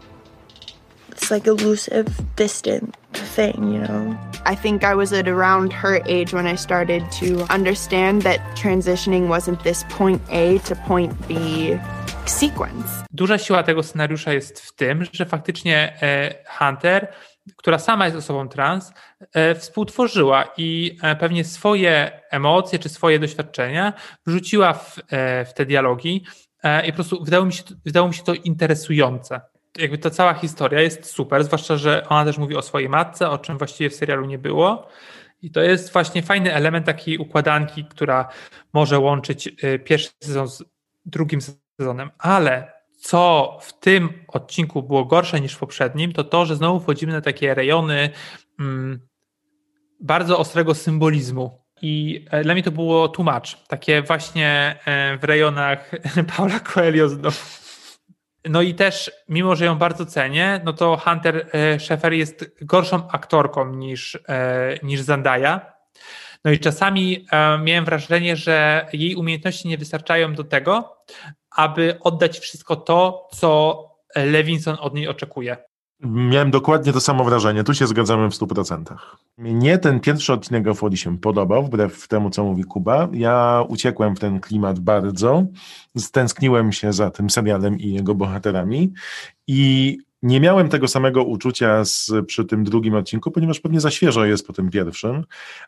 it's 1.30 1.46
like 1.46 1.46
elusive, 1.46 2.06
distant 2.36 2.96
thing, 3.12 3.72
you 3.72 3.80
know. 3.80 4.16
I 4.46 4.56
think 4.56 4.84
I 4.84 4.94
was 4.94 5.12
at 5.12 5.28
around 5.28 5.72
her 5.72 6.00
age 6.06 6.32
when 6.32 6.46
I 6.46 6.56
started 6.56 7.02
to 7.20 7.52
understand 7.54 8.22
that 8.22 8.40
transitioning 8.56 9.28
wasn't 9.28 9.62
this 9.62 9.84
point 9.88 10.22
A 10.30 10.58
to 10.58 10.76
point 10.76 11.28
B 11.28 11.34
sequence. 12.26 13.04
Duża 13.10 13.38
siła 13.38 13.62
tego 13.62 13.82
scenariusza 13.82 14.32
jest 14.32 14.60
w 14.60 14.74
tym, 14.74 15.04
że 15.12 15.26
faktycznie 15.26 15.96
e, 16.02 16.34
Hunter, 16.58 17.12
która 17.56 17.78
sama 17.78 18.04
jest 18.04 18.16
osobą 18.16 18.48
trans, 18.48 18.92
e, 19.32 19.54
współtworzyła 19.54 20.44
i 20.56 20.98
e, 21.02 21.16
pewnie 21.16 21.44
swoje 21.44 22.20
emocje 22.30 22.78
czy 22.78 22.88
swoje 22.88 23.18
doświadczenia 23.18 23.92
wrzuciła 24.26 24.72
w, 24.72 24.98
w 25.46 25.52
te 25.54 25.66
dialogi 25.66 26.24
i 26.86 26.92
po 26.92 26.94
prostu 26.94 27.24
wydało 27.24 27.46
mi 27.46 27.52
się, 27.52 27.62
wydało 27.84 28.08
mi 28.08 28.14
się 28.14 28.22
to 28.22 28.34
interesujące 28.34 29.40
jakby 29.78 29.98
ta 29.98 30.10
cała 30.10 30.34
historia 30.34 30.80
jest 30.80 31.04
super, 31.04 31.44
zwłaszcza, 31.44 31.76
że 31.76 32.08
ona 32.08 32.24
też 32.24 32.38
mówi 32.38 32.56
o 32.56 32.62
swojej 32.62 32.88
matce, 32.88 33.30
o 33.30 33.38
czym 33.38 33.58
właściwie 33.58 33.90
w 33.90 33.94
serialu 33.94 34.26
nie 34.26 34.38
było. 34.38 34.88
I 35.42 35.50
to 35.50 35.60
jest 35.60 35.92
właśnie 35.92 36.22
fajny 36.22 36.54
element 36.54 36.86
takiej 36.86 37.18
układanki, 37.18 37.84
która 37.84 38.28
może 38.72 38.98
łączyć 38.98 39.46
y, 39.64 39.78
pierwszy 39.78 40.10
sezon 40.22 40.48
z 40.48 40.64
drugim 41.04 41.40
sezonem, 41.80 42.10
ale 42.18 42.72
co 43.00 43.58
w 43.62 43.80
tym 43.80 44.24
odcinku 44.28 44.82
było 44.82 45.04
gorsze 45.04 45.40
niż 45.40 45.54
w 45.54 45.58
poprzednim, 45.58 46.12
to 46.12 46.24
to, 46.24 46.46
że 46.46 46.56
znowu 46.56 46.80
wchodzimy 46.80 47.12
na 47.12 47.20
takie 47.20 47.54
rejony 47.54 48.10
mm, 48.60 49.00
bardzo 50.00 50.38
ostrego 50.38 50.74
symbolizmu. 50.74 51.60
I 51.82 52.24
e, 52.30 52.42
dla 52.42 52.54
mnie 52.54 52.62
to 52.62 52.70
było 52.70 53.08
tłumacz. 53.08 53.66
Takie 53.68 54.02
właśnie 54.02 54.78
e, 54.84 55.18
w 55.18 55.24
rejonach 55.24 55.90
Paula 56.36 56.60
Coelho 56.60 57.08
znowu 57.08 57.59
no 58.48 58.62
i 58.62 58.74
też, 58.74 59.10
mimo 59.28 59.56
że 59.56 59.64
ją 59.64 59.78
bardzo 59.78 60.06
cenię, 60.06 60.60
no 60.64 60.72
to 60.72 60.96
Hunter 60.96 61.46
e, 61.52 61.80
Schaeffer 61.80 62.12
jest 62.12 62.50
gorszą 62.60 63.08
aktorką 63.08 63.74
niż, 63.74 64.18
e, 64.28 64.78
niż 64.82 65.00
Zendaya. 65.00 65.60
No 66.44 66.50
i 66.50 66.58
czasami 66.58 67.26
e, 67.32 67.58
miałem 67.58 67.84
wrażenie, 67.84 68.36
że 68.36 68.86
jej 68.92 69.16
umiejętności 69.16 69.68
nie 69.68 69.78
wystarczają 69.78 70.34
do 70.34 70.44
tego, 70.44 70.96
aby 71.50 71.98
oddać 72.00 72.38
wszystko 72.38 72.76
to, 72.76 73.28
co 73.32 73.80
Levinson 74.16 74.76
od 74.80 74.94
niej 74.94 75.08
oczekuje. 75.08 75.56
Miałem 76.04 76.50
dokładnie 76.50 76.92
to 76.92 77.00
samo 77.00 77.24
wrażenie. 77.24 77.64
Tu 77.64 77.74
się 77.74 77.86
zgadzamy 77.86 78.30
w 78.30 78.34
100%. 78.34 78.96
Mnie 79.38 79.78
ten 79.78 80.00
pierwszy 80.00 80.32
odcinek 80.32 80.66
Euphorii 80.66 80.98
się 80.98 81.18
podobał, 81.18 81.64
wbrew 81.64 82.08
temu, 82.08 82.30
co 82.30 82.44
mówi 82.44 82.64
Kuba. 82.64 83.08
Ja 83.12 83.64
uciekłem 83.68 84.16
w 84.16 84.20
ten 84.20 84.40
klimat 84.40 84.78
bardzo. 84.78 85.46
Stęskniłem 85.98 86.72
się 86.72 86.92
za 86.92 87.10
tym 87.10 87.30
serialem 87.30 87.78
i 87.78 87.92
jego 87.92 88.14
bohaterami. 88.14 88.92
I 89.46 89.98
nie 90.22 90.40
miałem 90.40 90.68
tego 90.68 90.88
samego 90.88 91.24
uczucia 91.24 91.84
z, 91.84 92.12
przy 92.26 92.44
tym 92.44 92.64
drugim 92.64 92.94
odcinku, 92.94 93.30
ponieważ 93.30 93.60
pewnie 93.60 93.80
za 93.80 93.90
świeżo 93.90 94.24
jest 94.24 94.46
po 94.46 94.52
tym 94.52 94.70
pierwszym, 94.70 95.24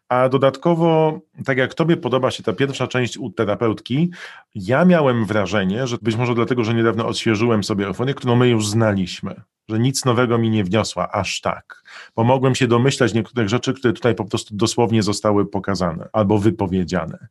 a 0.09 0.29
dodatkowo, 0.29 1.21
tak 1.45 1.59
jak 1.59 1.75
tobie 1.75 1.97
podoba 1.97 2.31
się 2.31 2.43
ta 2.43 2.53
pierwsza 2.53 2.87
część 2.87 3.19
u 3.19 3.31
terapeutki, 3.31 4.11
ja 4.55 4.85
miałem 4.85 5.27
wrażenie, 5.27 5.87
że 5.87 5.97
być 6.03 6.17
może 6.17 6.35
dlatego, 6.35 6.65
że 6.65 6.75
niedawno 6.75 7.07
odświeżyłem 7.07 7.65
sobie 7.65 7.87
euforię, 7.87 8.15
którą 8.15 8.37
my 8.37 8.49
już 8.49 8.67
znaliśmy, 8.67 9.35
że 9.73 9.79
nic 9.79 10.05
nowego 10.05 10.39
mi 10.39 10.51
nie 10.51 10.65
wniosła 10.65 11.13
aż 11.13 11.41
tak. 11.41 11.83
Pomogłem 12.15 12.55
się 12.55 12.67
domyślać 12.67 13.15
niektórych 13.15 13.49
rzeczy, 13.49 13.75
które 13.75 13.95
tutaj 13.95 14.15
po 14.15 14.25
prostu 14.25 14.57
dosłownie 14.57 15.03
zostały 15.03 15.47
pokazane 15.47 16.09
albo 16.13 16.39
wypowiedziane. 16.39 17.27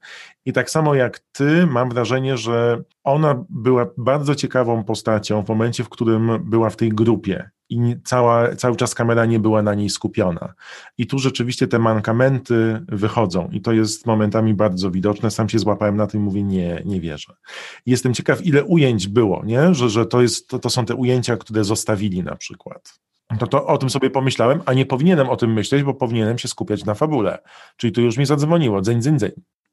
I 0.46 0.54
tak 0.54 0.70
samo 0.70 0.96
jak 0.96 1.20
ty, 1.20 1.68
mam 1.68 1.90
wrażenie, 1.90 2.38
że 2.38 2.82
ona 3.04 3.44
była 3.50 3.88
bardzo 3.98 4.36
ciekawą 4.36 4.84
postacią 4.84 5.44
w 5.44 5.50
momencie, 5.50 5.84
w 5.84 5.90
którym 5.90 6.50
była 6.50 6.70
w 6.70 6.76
tej 6.76 6.90
grupie 6.90 7.50
i 7.72 7.96
cała, 8.04 8.56
cały 8.56 8.76
czas 8.76 8.96
kamera 8.96 9.26
nie 9.26 9.40
była 9.40 9.62
na 9.62 9.74
niej 9.74 9.90
skupiona. 9.90 10.54
I 10.98 11.08
tu 11.08 11.20
rzeczywiście 11.20 11.68
te 11.68 11.80
mankamenty 11.80 12.86
wychodzą 12.88 13.50
i 13.52 13.62
to 13.62 13.72
jest 13.72 14.06
momentami 14.06 14.54
bardzo 14.54 14.92
widoczne. 14.92 15.32
Sam 15.32 15.50
się 15.50 15.60
złapałem 15.60 15.98
na 15.98 16.08
tym 16.08 16.22
i 16.22 16.24
mówię, 16.24 16.44
nie, 16.44 16.82
nie 16.86 17.02
wierzę. 17.02 17.34
Jestem 17.86 18.14
ciekaw, 18.14 18.46
ile 18.46 18.64
ujęć 18.64 19.08
było, 19.08 19.46
nie? 19.46 19.74
Że, 19.74 19.90
że 19.90 20.06
to, 20.06 20.22
jest, 20.22 20.48
to, 20.48 20.60
to 20.60 20.70
są 20.70 20.86
te 20.86 20.96
ujęcia, 20.96 21.38
które 21.38 21.64
zostawili 21.64 22.24
na 22.24 22.36
przykład. 22.36 23.00
To, 23.40 23.48
to 23.48 23.66
o 23.66 23.78
tym 23.78 23.90
sobie 23.90 24.10
pomyślałem, 24.10 24.62
a 24.66 24.74
nie 24.74 24.86
powinienem 24.86 25.30
o 25.30 25.36
tym 25.36 25.54
myśleć, 25.54 25.84
bo 25.84 25.94
powinienem 25.94 26.38
się 26.38 26.48
skupiać 26.48 26.86
na 26.86 26.94
fabule. 26.94 27.40
Czyli 27.78 27.94
tu 27.94 28.02
już 28.02 28.18
mi 28.18 28.26
zadzwoniło, 28.26 28.82
dzeń, 28.82 29.02
dzeń, 29.02 29.20
dzeń. 29.20 29.32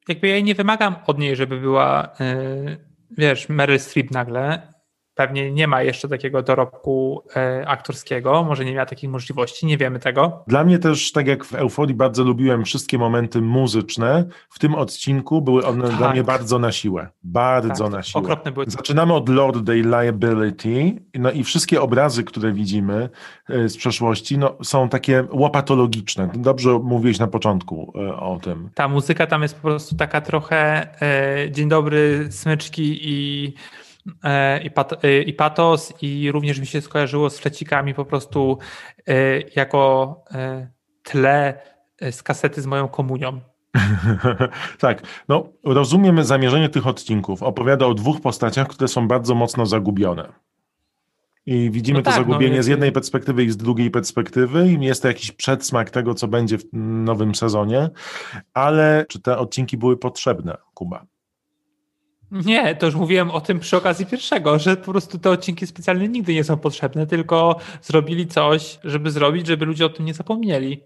Jakby 0.08 0.28
ja 0.28 0.40
nie 0.40 0.54
wymagam 0.54 0.96
od 1.06 1.18
niej, 1.18 1.36
żeby 1.36 1.60
była, 1.60 2.08
yy, 2.20 2.78
wiesz, 3.10 3.48
Meryl 3.48 3.78
Streep 3.78 4.10
nagle, 4.10 4.72
pewnie 5.18 5.52
nie 5.52 5.66
ma 5.66 5.82
jeszcze 5.82 6.08
takiego 6.08 6.42
dorobku 6.42 7.22
e, 7.36 7.64
aktorskiego, 7.68 8.44
może 8.44 8.64
nie 8.64 8.72
miała 8.72 8.86
takich 8.86 9.10
możliwości, 9.10 9.66
nie 9.66 9.76
wiemy 9.76 9.98
tego. 9.98 10.44
Dla 10.46 10.64
mnie 10.64 10.78
też, 10.78 11.12
tak 11.12 11.26
jak 11.26 11.44
w 11.44 11.54
Euforii, 11.54 11.94
bardzo 11.94 12.24
lubiłem 12.24 12.64
wszystkie 12.64 12.98
momenty 12.98 13.40
muzyczne. 13.40 14.24
W 14.50 14.58
tym 14.58 14.74
odcinku 14.74 15.42
były 15.42 15.66
one 15.66 15.88
tak. 15.88 15.96
dla 15.96 16.12
mnie 16.12 16.24
bardzo 16.24 16.58
na 16.58 16.72
siłę. 16.72 17.08
Bardzo 17.22 17.84
tak, 17.84 17.92
na 17.92 18.02
siłę. 18.02 18.24
Okropne 18.24 18.52
były. 18.52 18.66
Zaczynamy 18.68 19.14
od 19.14 19.28
Lord 19.28 19.58
Day 19.58 19.82
Liability, 19.82 21.02
no 21.14 21.30
i 21.30 21.44
wszystkie 21.44 21.82
obrazy, 21.82 22.24
które 22.24 22.52
widzimy 22.52 23.08
e, 23.48 23.68
z 23.68 23.76
przeszłości, 23.76 24.38
no, 24.38 24.56
są 24.62 24.88
takie 24.88 25.24
łopatologiczne. 25.30 26.30
Dobrze 26.34 26.78
mówiłeś 26.82 27.18
na 27.18 27.26
początku 27.26 27.92
e, 27.96 28.16
o 28.16 28.38
tym. 28.42 28.70
Ta 28.74 28.88
muzyka 28.88 29.26
tam 29.26 29.42
jest 29.42 29.54
po 29.54 29.62
prostu 29.62 29.96
taka 29.96 30.20
trochę 30.20 30.88
e, 31.02 31.50
dzień 31.50 31.68
dobry, 31.68 32.26
smyczki 32.30 32.98
i 33.02 33.54
i, 34.64 34.70
pat, 34.70 35.04
e, 35.04 35.22
i 35.22 35.32
patos 35.32 35.94
i 36.02 36.32
również 36.32 36.60
mi 36.60 36.66
się 36.66 36.80
skojarzyło 36.80 37.30
z 37.30 37.38
flecikami 37.38 37.94
po 37.94 38.04
prostu 38.04 38.58
e, 39.08 39.40
jako 39.56 40.24
tle 41.02 41.60
z 42.10 42.22
kasety 42.22 42.62
z 42.62 42.66
moją 42.66 42.88
komunią. 42.88 43.40
tak, 44.78 45.02
no 45.28 45.48
rozumiemy 45.64 46.24
zamierzenie 46.24 46.68
tych 46.68 46.86
odcinków. 46.86 47.42
Opowiada 47.42 47.86
o 47.86 47.94
dwóch 47.94 48.20
postaciach, 48.20 48.68
które 48.68 48.88
są 48.88 49.08
bardzo 49.08 49.34
mocno 49.34 49.66
zagubione. 49.66 50.32
I 51.46 51.70
widzimy 51.70 51.98
no 51.98 52.02
to 52.02 52.10
tak, 52.10 52.18
zagubienie 52.18 52.56
no, 52.56 52.62
z 52.62 52.66
jednej 52.66 52.92
perspektywy 52.92 53.44
i 53.44 53.50
z 53.50 53.56
drugiej 53.56 53.90
perspektywy, 53.90 54.68
i 54.68 54.84
jest 54.84 55.02
to 55.02 55.08
jakiś 55.08 55.32
przedsmak 55.32 55.90
tego, 55.90 56.14
co 56.14 56.28
będzie 56.28 56.58
w 56.58 56.64
nowym 56.72 57.34
sezonie, 57.34 57.90
ale 58.54 59.06
czy 59.08 59.20
te 59.20 59.38
odcinki 59.38 59.76
były 59.76 59.96
potrzebne, 59.96 60.56
Kuba? 60.74 61.06
Nie, 62.30 62.76
to 62.76 62.86
już 62.86 62.94
mówiłem 62.94 63.30
o 63.30 63.40
tym 63.40 63.60
przy 63.60 63.76
okazji 63.76 64.06
pierwszego, 64.06 64.58
że 64.58 64.76
po 64.76 64.92
prostu 64.92 65.18
te 65.18 65.30
odcinki 65.30 65.66
specjalne 65.66 66.08
nigdy 66.08 66.34
nie 66.34 66.44
są 66.44 66.56
potrzebne, 66.56 67.06
tylko 67.06 67.56
zrobili 67.82 68.26
coś, 68.26 68.78
żeby 68.84 69.10
zrobić, 69.10 69.46
żeby 69.46 69.64
ludzie 69.64 69.86
o 69.86 69.88
tym 69.88 70.06
nie 70.06 70.14
zapomnieli. 70.14 70.82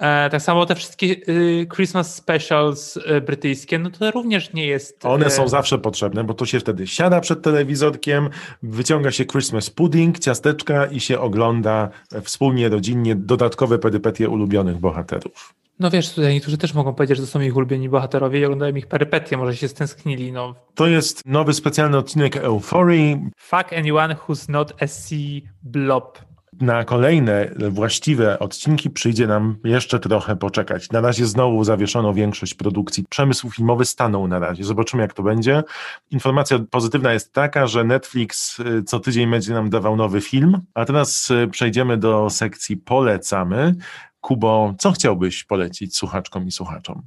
E, 0.00 0.30
tak 0.30 0.42
samo 0.42 0.66
te 0.66 0.74
wszystkie 0.74 1.06
y, 1.06 1.66
Christmas 1.74 2.14
specials 2.14 2.96
y, 2.96 3.20
brytyjskie, 3.20 3.78
no 3.78 3.90
to 3.90 4.10
również 4.10 4.52
nie 4.52 4.66
jest. 4.66 5.06
One 5.06 5.26
y, 5.26 5.30
są 5.30 5.48
zawsze 5.48 5.78
potrzebne, 5.78 6.24
bo 6.24 6.34
to 6.34 6.46
się 6.46 6.60
wtedy 6.60 6.86
siada 6.86 7.20
przed 7.20 7.42
telewizorkiem, 7.42 8.30
wyciąga 8.62 9.10
się 9.10 9.24
Christmas 9.24 9.70
pudding, 9.70 10.18
ciasteczka 10.18 10.86
i 10.86 11.00
się 11.00 11.20
ogląda 11.20 11.88
wspólnie, 12.22 12.68
rodzinnie 12.68 13.16
dodatkowe 13.16 13.78
perypetie 13.78 14.28
ulubionych 14.28 14.78
bohaterów. 14.78 15.54
No 15.80 15.90
wiesz, 15.90 16.14
tutaj 16.14 16.32
niektórzy 16.34 16.58
też 16.58 16.74
mogą 16.74 16.94
powiedzieć, 16.94 17.16
że 17.16 17.22
to 17.22 17.28
są 17.28 17.40
ich 17.40 17.56
ulubieni 17.56 17.88
bohaterowie 17.88 18.40
i 18.40 18.44
oglądają 18.44 18.74
ich 18.74 18.86
perypetie, 18.86 19.36
może 19.36 19.56
się 19.56 19.68
stęsknili. 19.68 20.32
No. 20.32 20.54
To 20.74 20.86
jest 20.86 21.26
nowy 21.26 21.54
specjalny 21.54 21.98
odcinek 21.98 22.36
Euphorii. 22.36 23.30
Fuck 23.36 23.72
anyone 23.72 24.14
who's 24.14 24.50
not 24.50 24.82
a 24.82 24.86
sea 24.86 25.40
blob. 25.62 26.18
Na 26.60 26.84
kolejne 26.84 27.50
właściwe 27.70 28.38
odcinki 28.38 28.90
przyjdzie 28.90 29.26
nam 29.26 29.56
jeszcze 29.64 29.98
trochę 29.98 30.36
poczekać. 30.36 30.90
Na 30.90 31.00
razie 31.00 31.26
znowu 31.26 31.64
zawieszono 31.64 32.14
większość 32.14 32.54
produkcji. 32.54 33.04
Przemysł 33.10 33.50
filmowy 33.50 33.84
stanął 33.84 34.28
na 34.28 34.38
razie. 34.38 34.64
Zobaczymy, 34.64 35.02
jak 35.02 35.14
to 35.14 35.22
będzie. 35.22 35.62
Informacja 36.10 36.58
pozytywna 36.70 37.12
jest 37.12 37.32
taka, 37.32 37.66
że 37.66 37.84
Netflix 37.84 38.60
y, 38.60 38.82
co 38.82 39.00
tydzień 39.00 39.30
będzie 39.30 39.52
nam 39.52 39.70
dawał 39.70 39.96
nowy 39.96 40.20
film. 40.20 40.60
A 40.74 40.84
teraz 40.84 41.30
y, 41.30 41.48
przejdziemy 41.48 41.96
do 41.96 42.30
sekcji 42.30 42.76
Polecamy. 42.76 43.74
Kubo, 44.20 44.74
co 44.78 44.92
chciałbyś 44.92 45.44
polecić 45.44 45.96
słuchaczkom 45.96 46.46
i 46.46 46.52
słuchaczom? 46.52 47.02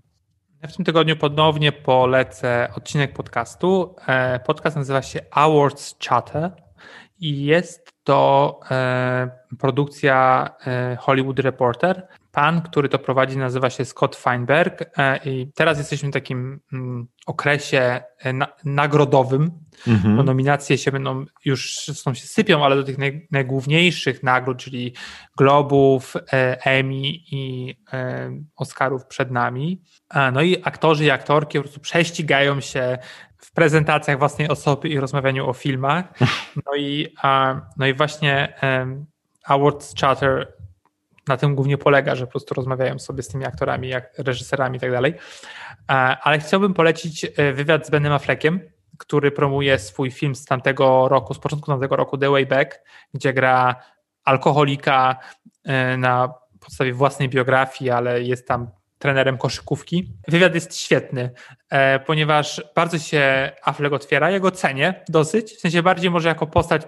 Ja 0.62 0.70
w 0.70 0.76
tym 0.76 0.86
tygodniu 0.86 1.16
ponownie 1.16 1.72
polecę 1.72 2.68
odcinek 2.76 3.14
podcastu. 3.14 3.96
E, 4.08 4.40
podcast 4.40 4.76
nazywa 4.76 5.02
się 5.02 5.20
Awards 5.32 5.96
Chatter 6.10 6.52
i 7.20 7.46
jest 7.46 7.94
to 8.04 8.60
e, 8.72 9.43
produkcja 9.60 10.50
e, 10.68 10.98
Hollywood 11.00 11.40
Reporter. 11.40 12.08
Pan, 12.32 12.62
który 12.62 12.90
to 12.90 13.00
prowadzi, 13.00 13.38
nazywa 13.38 13.70
się 13.70 13.86
Scott 13.86 14.16
Feinberg 14.16 14.84
i 15.26 15.52
teraz 15.56 15.78
jesteśmy 15.78 16.10
w 16.10 16.14
takim 16.14 16.60
mm, 16.74 17.08
okresie 17.26 18.02
nagrodowym, 18.66 19.52
Mhm. 19.88 20.18
Bo 20.18 20.24
nominacje 20.24 20.78
się 20.78 20.92
będą 20.92 21.26
już 21.46 21.72
są 21.76 22.14
się 22.14 22.28
sypią, 22.28 22.66
ale 22.66 22.76
do 22.76 22.84
tych 22.84 22.98
naj, 22.98 23.28
najgłówniejszych 23.32 24.24
nagród, 24.24 24.58
czyli 24.58 24.94
Globów, 25.38 26.16
e, 26.34 26.66
Emmy 26.66 27.02
i 27.32 27.76
e, 27.94 28.32
Oscarów 28.56 29.06
przed 29.06 29.32
nami. 29.32 29.82
No 30.34 30.42
i 30.42 30.64
aktorzy 30.64 31.06
i 31.06 31.12
aktorki 31.12 31.58
po 31.58 31.64
prostu 31.64 31.80
prześcigają 31.80 32.62
się 32.62 32.98
w 33.38 33.54
prezentacjach 33.54 34.20
własnej 34.20 34.50
osoby 34.50 34.90
i 34.90 35.00
rozmawianiu 35.00 35.50
o 35.50 35.54
filmach. 35.54 36.06
No 36.66 36.76
i, 36.76 37.16
no 37.78 37.88
i 37.88 37.94
właśnie 37.94 38.54
Awards 39.44 39.94
Charter 40.02 40.54
na 41.28 41.38
tym 41.38 41.56
głównie 41.56 41.78
polega, 41.78 42.16
że 42.16 42.26
po 42.26 42.32
prostu 42.32 42.54
rozmawiają 42.54 43.00
sobie 43.00 43.24
z 43.24 43.28
tymi 43.28 43.46
aktorami, 43.46 43.90
jak 43.90 44.14
reżyserami 44.18 44.78
i 44.78 44.80
tak 44.80 44.92
dalej. 44.92 45.14
Ale 46.24 46.40
chciałbym 46.40 46.74
polecić 46.74 47.26
e, 47.38 47.54
wywiad 47.54 47.88
z 47.88 47.90
Benem 47.90 48.14
Affleckiem, 48.14 48.60
który 48.98 49.32
promuje 49.32 49.80
swój 49.80 50.12
film 50.12 50.36
z 50.36 50.46
tamtego 50.46 51.08
roku, 51.08 51.34
z 51.34 51.40
początku 51.40 51.72
tamtego 51.72 51.96
roku, 51.96 52.18
The 52.18 52.30
Way 52.30 52.46
Back, 52.46 52.82
gdzie 53.14 53.34
gra 53.34 53.76
alkoholika 54.24 55.20
e, 55.64 55.98
na 55.98 56.34
podstawie 56.60 56.94
własnej 56.94 57.30
biografii, 57.30 57.92
ale 57.92 58.22
jest 58.22 58.48
tam 58.48 58.72
trenerem 59.04 59.38
koszykówki. 59.38 60.14
Wywiad 60.28 60.56
jest 60.56 60.78
świetny, 60.78 61.32
e, 61.70 62.00
ponieważ 62.00 62.64
bardzo 62.76 63.00
się 63.00 63.52
Affleck 63.64 63.94
otwiera. 63.94 64.32
Ja 64.32 64.40
go 64.40 64.52
cenię 64.52 65.04
dosyć, 65.10 65.54
w 65.54 65.60
sensie 65.60 65.84
bardziej 65.84 66.12
może 66.12 66.30
jako 66.30 66.48
postać, 66.48 66.82
e, 66.84 66.88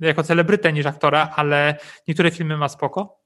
jako 0.00 0.22
celebrytę 0.22 0.72
niż 0.72 0.86
aktora, 0.86 1.32
ale 1.36 1.76
niektóre 2.08 2.30
filmy 2.30 2.56
ma 2.56 2.68
spoko. 2.68 3.20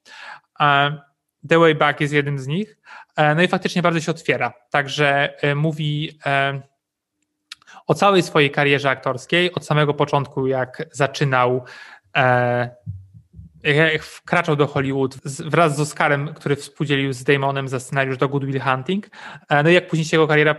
The 1.49 1.59
Way 1.59 1.75
Back 1.75 2.01
jest 2.01 2.13
jednym 2.13 2.39
z 2.39 2.47
nich. 2.47 2.77
No 3.37 3.43
i 3.43 3.49
faktycznie 3.49 3.83
bardzo 3.83 4.01
się 4.01 4.11
otwiera. 4.11 4.53
Także 4.71 5.35
mówi 5.57 6.19
o 7.87 7.95
całej 7.95 8.23
swojej 8.23 8.51
karierze 8.51 8.91
aktorskiej, 8.91 9.55
od 9.55 9.67
samego 9.67 9.95
początku, 9.95 10.47
jak 10.47 10.89
zaczynał, 10.93 11.65
e, 12.17 12.71
jak 13.65 14.03
wkraczał 14.03 14.57
do 14.57 14.67
Hollywood 14.67 15.17
wraz 15.45 15.77
z 15.77 15.81
Oscarem, 15.81 16.35
który 16.35 16.57
współdzielił 16.57 17.13
z 17.13 17.25
Damonem 17.25 17.69
za 17.69 17.81
scenariusz 17.81 18.19
do 18.19 18.29
Good 18.29 18.45
Will 18.45 18.61
Hunting. 18.61 19.07
E, 19.49 19.63
no 19.63 19.71
i 19.71 19.75
jak 19.75 19.87
później 19.87 20.05
się 20.05 20.17
jego 20.17 20.29
kariera 20.29 20.53
e, 20.53 20.57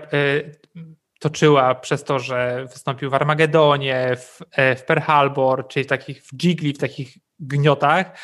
toczyła 1.19 1.75
przez 1.75 2.03
to, 2.03 2.19
że 2.19 2.65
wystąpił 2.71 3.09
w 3.09 3.13
Armagedonie, 3.13 4.15
w, 4.17 4.41
e, 4.51 4.75
w 4.75 4.83
Pearl 4.85 5.01
Harbor, 5.01 5.67
czyli 5.67 5.83
w 5.83 5.87
takich 5.87 6.23
w 6.23 6.35
Gigli, 6.35 6.73
w 6.73 6.77
takich 6.77 7.17
gniotach, 7.39 8.17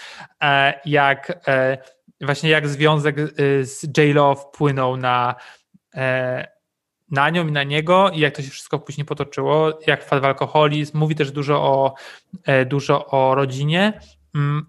jak 0.85 1.45
właśnie 2.21 2.49
jak 2.49 2.67
związek 2.67 3.15
z 3.61 3.97
J-Lo 3.97 4.35
wpłynął 4.35 4.97
na 4.97 5.35
na 7.11 7.29
nią 7.29 7.47
i 7.47 7.51
na 7.51 7.63
niego 7.63 8.09
i 8.09 8.19
jak 8.19 8.35
to 8.35 8.41
się 8.41 8.49
wszystko 8.49 8.79
później 8.79 9.05
potoczyło, 9.05 9.79
jak 9.87 10.03
wpadł 10.03 10.21
w 10.21 10.25
alkoholizm, 10.25 10.97
mówi 10.97 11.15
też 11.15 11.31
dużo 11.31 11.61
o, 11.61 11.93
dużo 12.65 13.05
o 13.07 13.35
rodzinie, 13.35 13.99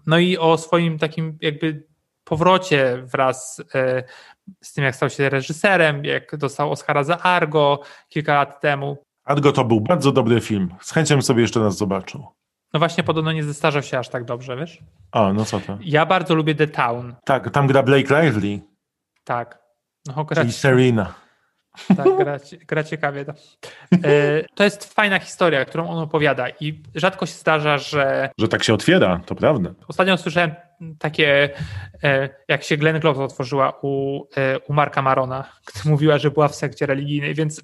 no 0.05 0.17
i 0.17 0.37
o 0.37 0.57
swoim 0.57 0.99
takim 0.99 1.37
jakby 1.41 1.83
powrocie 2.23 3.03
wraz 3.03 3.61
e, 3.75 4.03
z 4.61 4.73
tym, 4.73 4.83
jak 4.83 4.95
stał 4.95 5.09
się 5.09 5.29
reżyserem, 5.29 6.05
jak 6.05 6.37
dostał 6.37 6.71
Oscara 6.71 7.03
za 7.03 7.19
Argo 7.19 7.79
kilka 8.09 8.33
lat 8.33 8.61
temu. 8.61 8.97
Argo 9.23 9.51
to 9.51 9.65
był 9.65 9.81
bardzo 9.81 10.11
dobry 10.11 10.41
film. 10.41 10.69
Z 10.81 10.91
chęcią 10.91 11.21
sobie 11.21 11.41
jeszcze 11.41 11.59
raz 11.59 11.77
zobaczył. 11.77 12.25
No 12.73 12.79
właśnie, 12.79 13.03
podobno 13.03 13.31
nie 13.31 13.43
zestarzał 13.43 13.83
się 13.83 13.99
aż 13.99 14.09
tak 14.09 14.25
dobrze, 14.25 14.57
wiesz? 14.57 14.79
A, 15.11 15.33
no 15.33 15.45
co 15.45 15.59
to? 15.59 15.77
Ja 15.81 16.05
bardzo 16.05 16.35
lubię 16.35 16.55
The 16.55 16.67
Town. 16.67 17.15
Tak, 17.25 17.49
tam 17.49 17.67
gra 17.67 17.83
Blake 17.83 18.21
Lively. 18.21 18.59
Tak. 19.23 19.63
No, 20.05 20.25
gra... 20.25 20.41
Czyli 20.41 20.53
Serena. 20.53 21.13
Tak, 21.87 22.17
gra, 22.17 22.37
gra 22.67 22.83
ciekawie. 22.83 23.25
To. 23.25 23.33
E, 24.03 24.43
to 24.55 24.63
jest 24.63 24.93
fajna 24.93 25.19
historia, 25.19 25.65
którą 25.65 25.89
on 25.89 25.97
opowiada 25.97 26.49
i 26.49 26.81
rzadko 26.95 27.25
się 27.25 27.33
zdarza, 27.33 27.77
że... 27.77 28.29
Że 28.37 28.47
tak 28.47 28.63
się 28.63 28.73
otwiera, 28.73 29.21
to 29.25 29.35
prawda. 29.35 29.69
Ostatnio 29.87 30.17
słyszałem 30.17 30.51
takie, 30.99 31.49
e, 32.03 32.29
jak 32.47 32.63
się 32.63 32.77
Glenn 32.77 32.99
Close 32.99 33.23
otworzyła 33.23 33.79
u, 33.81 34.23
e, 34.37 34.59
u 34.59 34.73
Marka 34.73 35.01
Marona, 35.01 35.49
która 35.65 35.91
mówiła, 35.91 36.17
że 36.17 36.31
była 36.31 36.47
w 36.47 36.55
sekcie 36.55 36.85
religijnej, 36.85 37.33
więc 37.33 37.61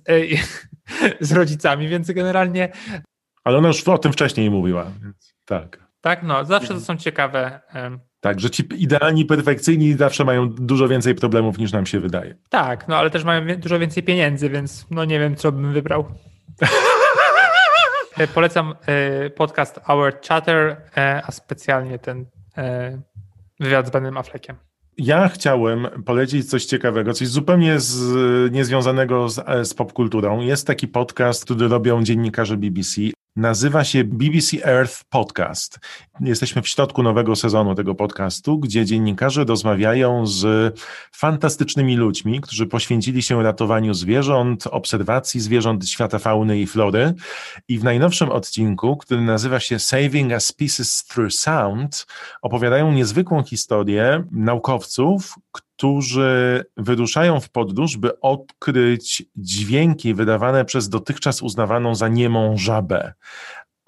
z 1.20 1.32
rodzicami, 1.32 1.88
więc 1.88 2.12
generalnie... 2.12 2.70
Ale 3.44 3.58
ona 3.58 3.68
już 3.68 3.88
o 3.88 3.98
tym 3.98 4.14
wcześniej 4.14 4.52
mówiła, 4.52 4.92
więc 5.04 5.36
tak. 5.46 5.90
Tak, 6.02 6.24
no, 6.24 6.46
zawsze 6.46 6.74
to 6.74 6.80
są 6.80 6.98
ciekawe 6.98 7.60
tak, 8.22 8.40
że 8.40 8.50
ci 8.50 8.64
idealni, 8.78 9.26
perfekcyjni 9.26 9.94
zawsze 9.94 10.26
mają 10.26 10.50
dużo 10.50 10.88
więcej 10.88 11.16
problemów 11.16 11.58
niż 11.58 11.72
nam 11.72 11.86
się 11.86 12.00
wydaje. 12.00 12.36
Tak, 12.50 12.88
no 12.88 12.98
ale 12.98 13.10
też 13.10 13.24
mają 13.24 13.58
dużo 13.58 13.80
więcej 13.80 14.04
pieniędzy, 14.04 14.50
więc 14.50 14.86
no 14.92 15.06
nie 15.06 15.20
wiem, 15.20 15.36
co 15.36 15.52
bym 15.52 15.74
wybrał. 15.74 16.06
E, 18.18 18.28
polecam 18.28 18.74
e, 18.86 19.30
podcast 19.30 19.80
Our 19.88 20.14
Chatter, 20.28 20.82
e, 20.98 21.22
a 21.26 21.32
specjalnie 21.32 22.00
ten 22.00 22.26
wywiad 23.60 23.88
z 23.88 23.90
Benem 23.90 24.18
Affleckiem. 24.18 24.56
Ja 24.98 25.30
chciałem 25.30 25.88
polecić 26.06 26.50
coś 26.50 26.66
ciekawego, 26.66 27.14
coś 27.14 27.28
zupełnie 27.28 27.80
z, 27.80 28.54
niezwiązanego 28.54 29.30
z, 29.30 29.68
z 29.68 29.74
popkulturą. 29.74 30.42
Jest 30.42 30.68
taki 30.68 30.88
podcast, 30.88 31.46
który 31.46 31.68
robią 31.68 32.04
dziennikarze 32.04 32.58
BBC 32.58 33.02
nazywa 33.40 33.84
się 33.84 34.04
BBC 34.04 34.66
Earth 34.66 35.04
Podcast. 35.10 35.80
Jesteśmy 36.20 36.62
w 36.62 36.68
środku 36.68 37.04
nowego 37.04 37.36
sezonu 37.36 37.76
tego 37.76 37.96
podcastu, 37.96 38.60
gdzie 38.60 38.86
dziennikarze 38.86 39.44
rozmawiają 39.44 40.26
z 40.28 40.76
fantastycznymi 41.16 41.96
ludźmi, 41.96 42.42
którzy 42.42 42.66
poświęcili 42.66 43.24
się 43.24 43.44
ratowaniu 43.44 43.94
zwierząt, 43.94 44.68
obserwacji 44.68 45.40
zwierząt 45.40 45.90
świata 45.90 46.20
fauny 46.20 46.60
i 46.60 46.68
flory. 46.68 47.14
I 47.68 47.80
w 47.80 47.84
najnowszym 47.84 48.30
odcinku, 48.30 48.98
który 48.98 49.22
nazywa 49.22 49.60
się 49.60 49.80
Saving 49.80 50.34
a 50.34 50.40
Species 50.40 51.04
Through 51.04 51.34
Sound, 51.34 52.08
opowiadają 52.42 52.92
niezwykłą 52.92 53.44
historię 53.44 54.24
naukowców, 54.32 55.36
którzy 55.52 55.69
wyruszają 56.78 57.40
w 57.40 57.50
podróż, 57.50 57.98
by 57.98 58.20
odkryć 58.20 59.24
dźwięki 59.36 60.14
wydawane 60.14 60.66
przez 60.66 60.90
dotychczas 60.90 61.42
uznawaną 61.42 61.96
za 61.96 62.08
niemą 62.08 62.58
żabę. 62.58 63.14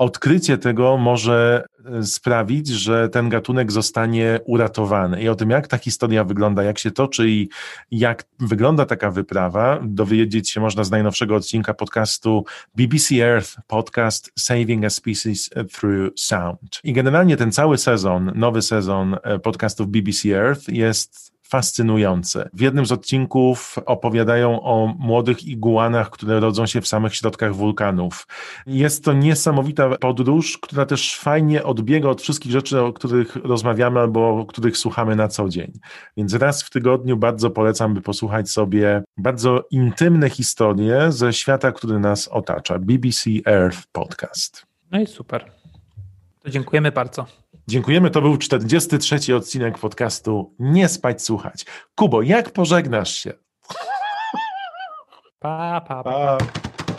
Odkrycie 0.02 0.58
tego 0.58 0.98
może 0.98 1.66
e, 1.86 2.04
sprawić, 2.04 2.68
że 2.68 3.10
ten 3.10 3.30
gatunek 3.30 3.72
zostanie 3.72 4.40
uratowany. 4.46 5.22
I 5.22 5.30
o 5.30 5.36
tym, 5.36 5.50
jak 5.50 5.68
ta 5.68 5.78
historia 5.78 6.24
wygląda, 6.24 6.64
jak 6.64 6.80
się 6.80 6.92
toczy 6.92 7.30
i 7.30 7.50
jak 7.92 8.24
wygląda 8.40 8.86
taka 8.86 9.12
wyprawa, 9.12 9.80
dowiedzieć 9.84 10.50
się 10.50 10.62
można 10.62 10.84
z 10.84 10.92
najnowszego 10.92 11.36
odcinka 11.36 11.74
podcastu 11.74 12.46
BBC 12.76 13.16
Earth 13.16 13.58
Podcast 13.68 14.32
Saving 14.40 14.86
a 14.86 14.90
Species 14.90 15.50
Through 15.74 16.14
Sound. 16.20 16.80
I 16.84 16.94
generalnie 16.94 17.38
ten 17.38 17.52
cały 17.52 17.78
sezon, 17.78 18.32
nowy 18.36 18.62
sezon 18.62 19.18
e, 19.24 19.40
podcastów 19.40 19.88
BBC 19.88 20.30
Earth 20.30 20.70
jest 20.70 21.32
fascynujące. 21.52 22.50
W 22.54 22.62
jednym 22.62 22.86
z 22.86 22.92
odcinków 22.92 23.76
opowiadają 23.86 24.62
o 24.62 24.94
młodych 25.00 25.44
iguanach, 25.44 26.10
które 26.10 26.40
rodzą 26.40 26.66
się 26.66 26.82
w 26.82 26.88
samych 26.88 27.16
środkach 27.16 27.56
wulkanów. 27.56 28.28
Jest 28.68 29.04
to 29.04 29.14
niesamowita 29.14 29.98
podróż, 29.98 30.58
która 30.58 30.86
też 30.86 31.20
fajnie 31.20 31.64
odbiega 31.64 32.10
od 32.10 32.22
wszystkich 32.22 32.52
rzeczy, 32.52 32.82
o 32.82 32.94
których 32.94 33.36
rozmawiamy 33.36 34.00
albo 34.00 34.30
o 34.30 34.46
których 34.46 34.78
słuchamy 34.78 35.16
na 35.16 35.28
co 35.28 35.50
dzień. 35.50 35.72
Więc 36.18 36.34
raz 36.34 36.64
w 36.64 36.70
tygodniu 36.70 37.18
bardzo 37.18 37.50
polecam, 37.50 37.94
by 37.94 38.02
posłuchać 38.02 38.50
sobie 38.50 39.04
bardzo 39.18 39.66
intymne 39.72 40.30
historie 40.30 41.12
ze 41.12 41.34
świata, 41.34 41.72
który 41.72 42.00
nas 42.00 42.28
otacza. 42.28 42.80
BBC 42.80 43.30
Earth 43.46 43.80
Podcast. 43.92 44.66
No 44.92 45.02
i 45.02 45.08
super. 45.08 45.61
To 46.44 46.50
dziękujemy 46.50 46.92
bardzo. 46.92 47.26
Dziękujemy. 47.68 48.10
To 48.10 48.22
był 48.22 48.38
43 48.38 49.36
odcinek 49.36 49.78
podcastu 49.78 50.56
Nie 50.60 50.90
spać, 50.90 51.24
słuchać. 51.24 51.66
Kubo, 51.96 52.22
jak 52.22 52.52
pożegnasz 52.52 53.14
się? 53.14 53.34
Pa, 55.40 55.82
pa, 55.88 56.04
pa. 56.04 56.38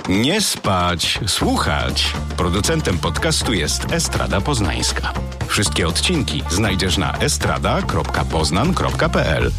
Nie 0.08 0.40
spać, 0.40 1.20
słuchać. 1.26 2.12
Producentem 2.36 2.98
podcastu 2.98 3.52
jest 3.52 3.92
Estrada 3.92 4.40
Poznańska. 4.40 5.12
Wszystkie 5.46 5.88
odcinki 5.88 6.42
znajdziesz 6.50 6.98
na 6.98 7.18
estrada.poznan.pl. 7.18 9.50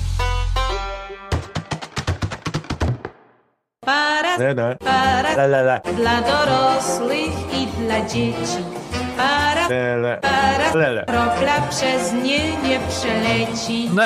Para, 3.86 4.38
para, 4.80 5.80
dla 5.80 6.22
dorosłych 6.22 7.54
i 7.54 7.68
dla 7.68 8.06
dzieci 8.06 8.83
para, 9.18 9.68
Lele. 9.68 10.20
para, 10.22 10.74
Lele. 10.76 11.06
kropla 11.06 11.62
przez 11.70 12.14
nie 12.14 12.58
nie 12.62 12.80
przeleci. 12.90 13.90
No. 13.94 14.04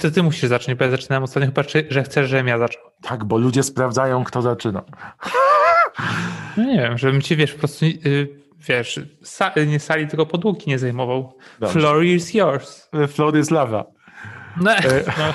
To 0.00 0.10
ty 0.10 0.22
musisz 0.22 0.48
zacząć, 0.48 0.78
bo 0.78 0.84
ja 0.84 0.90
zaczynam 0.90 1.22
ostatnio 1.22 1.46
chyba, 1.48 1.64
czy, 1.64 1.86
że 1.90 2.02
chcesz, 2.02 2.28
żebym 2.30 2.48
ja 2.48 2.58
zaczął. 2.58 2.82
Tak, 3.02 3.24
bo 3.24 3.38
ludzie 3.38 3.62
sprawdzają, 3.62 4.24
kto 4.24 4.42
zaczyna. 4.42 4.82
No 6.56 6.64
nie 6.64 6.76
wiem, 6.78 6.98
żebym 6.98 7.22
ci, 7.22 7.36
wiesz, 7.36 7.52
po 7.52 7.58
prostu, 7.58 7.84
yy, 7.84 8.28
wiesz, 8.68 9.00
sa, 9.24 9.52
nie 9.66 9.80
sali, 9.80 10.06
tylko 10.08 10.26
podłogi 10.26 10.64
nie 10.70 10.78
zajmował. 10.78 11.38
Dobrze. 11.60 11.80
Floor 11.80 12.04
is 12.04 12.34
yours. 12.34 12.88
Floor 13.08 13.36
is 13.38 13.50
lava. 13.50 13.84
No, 14.56 14.70
E, 14.72 15.04
no. 15.18 15.34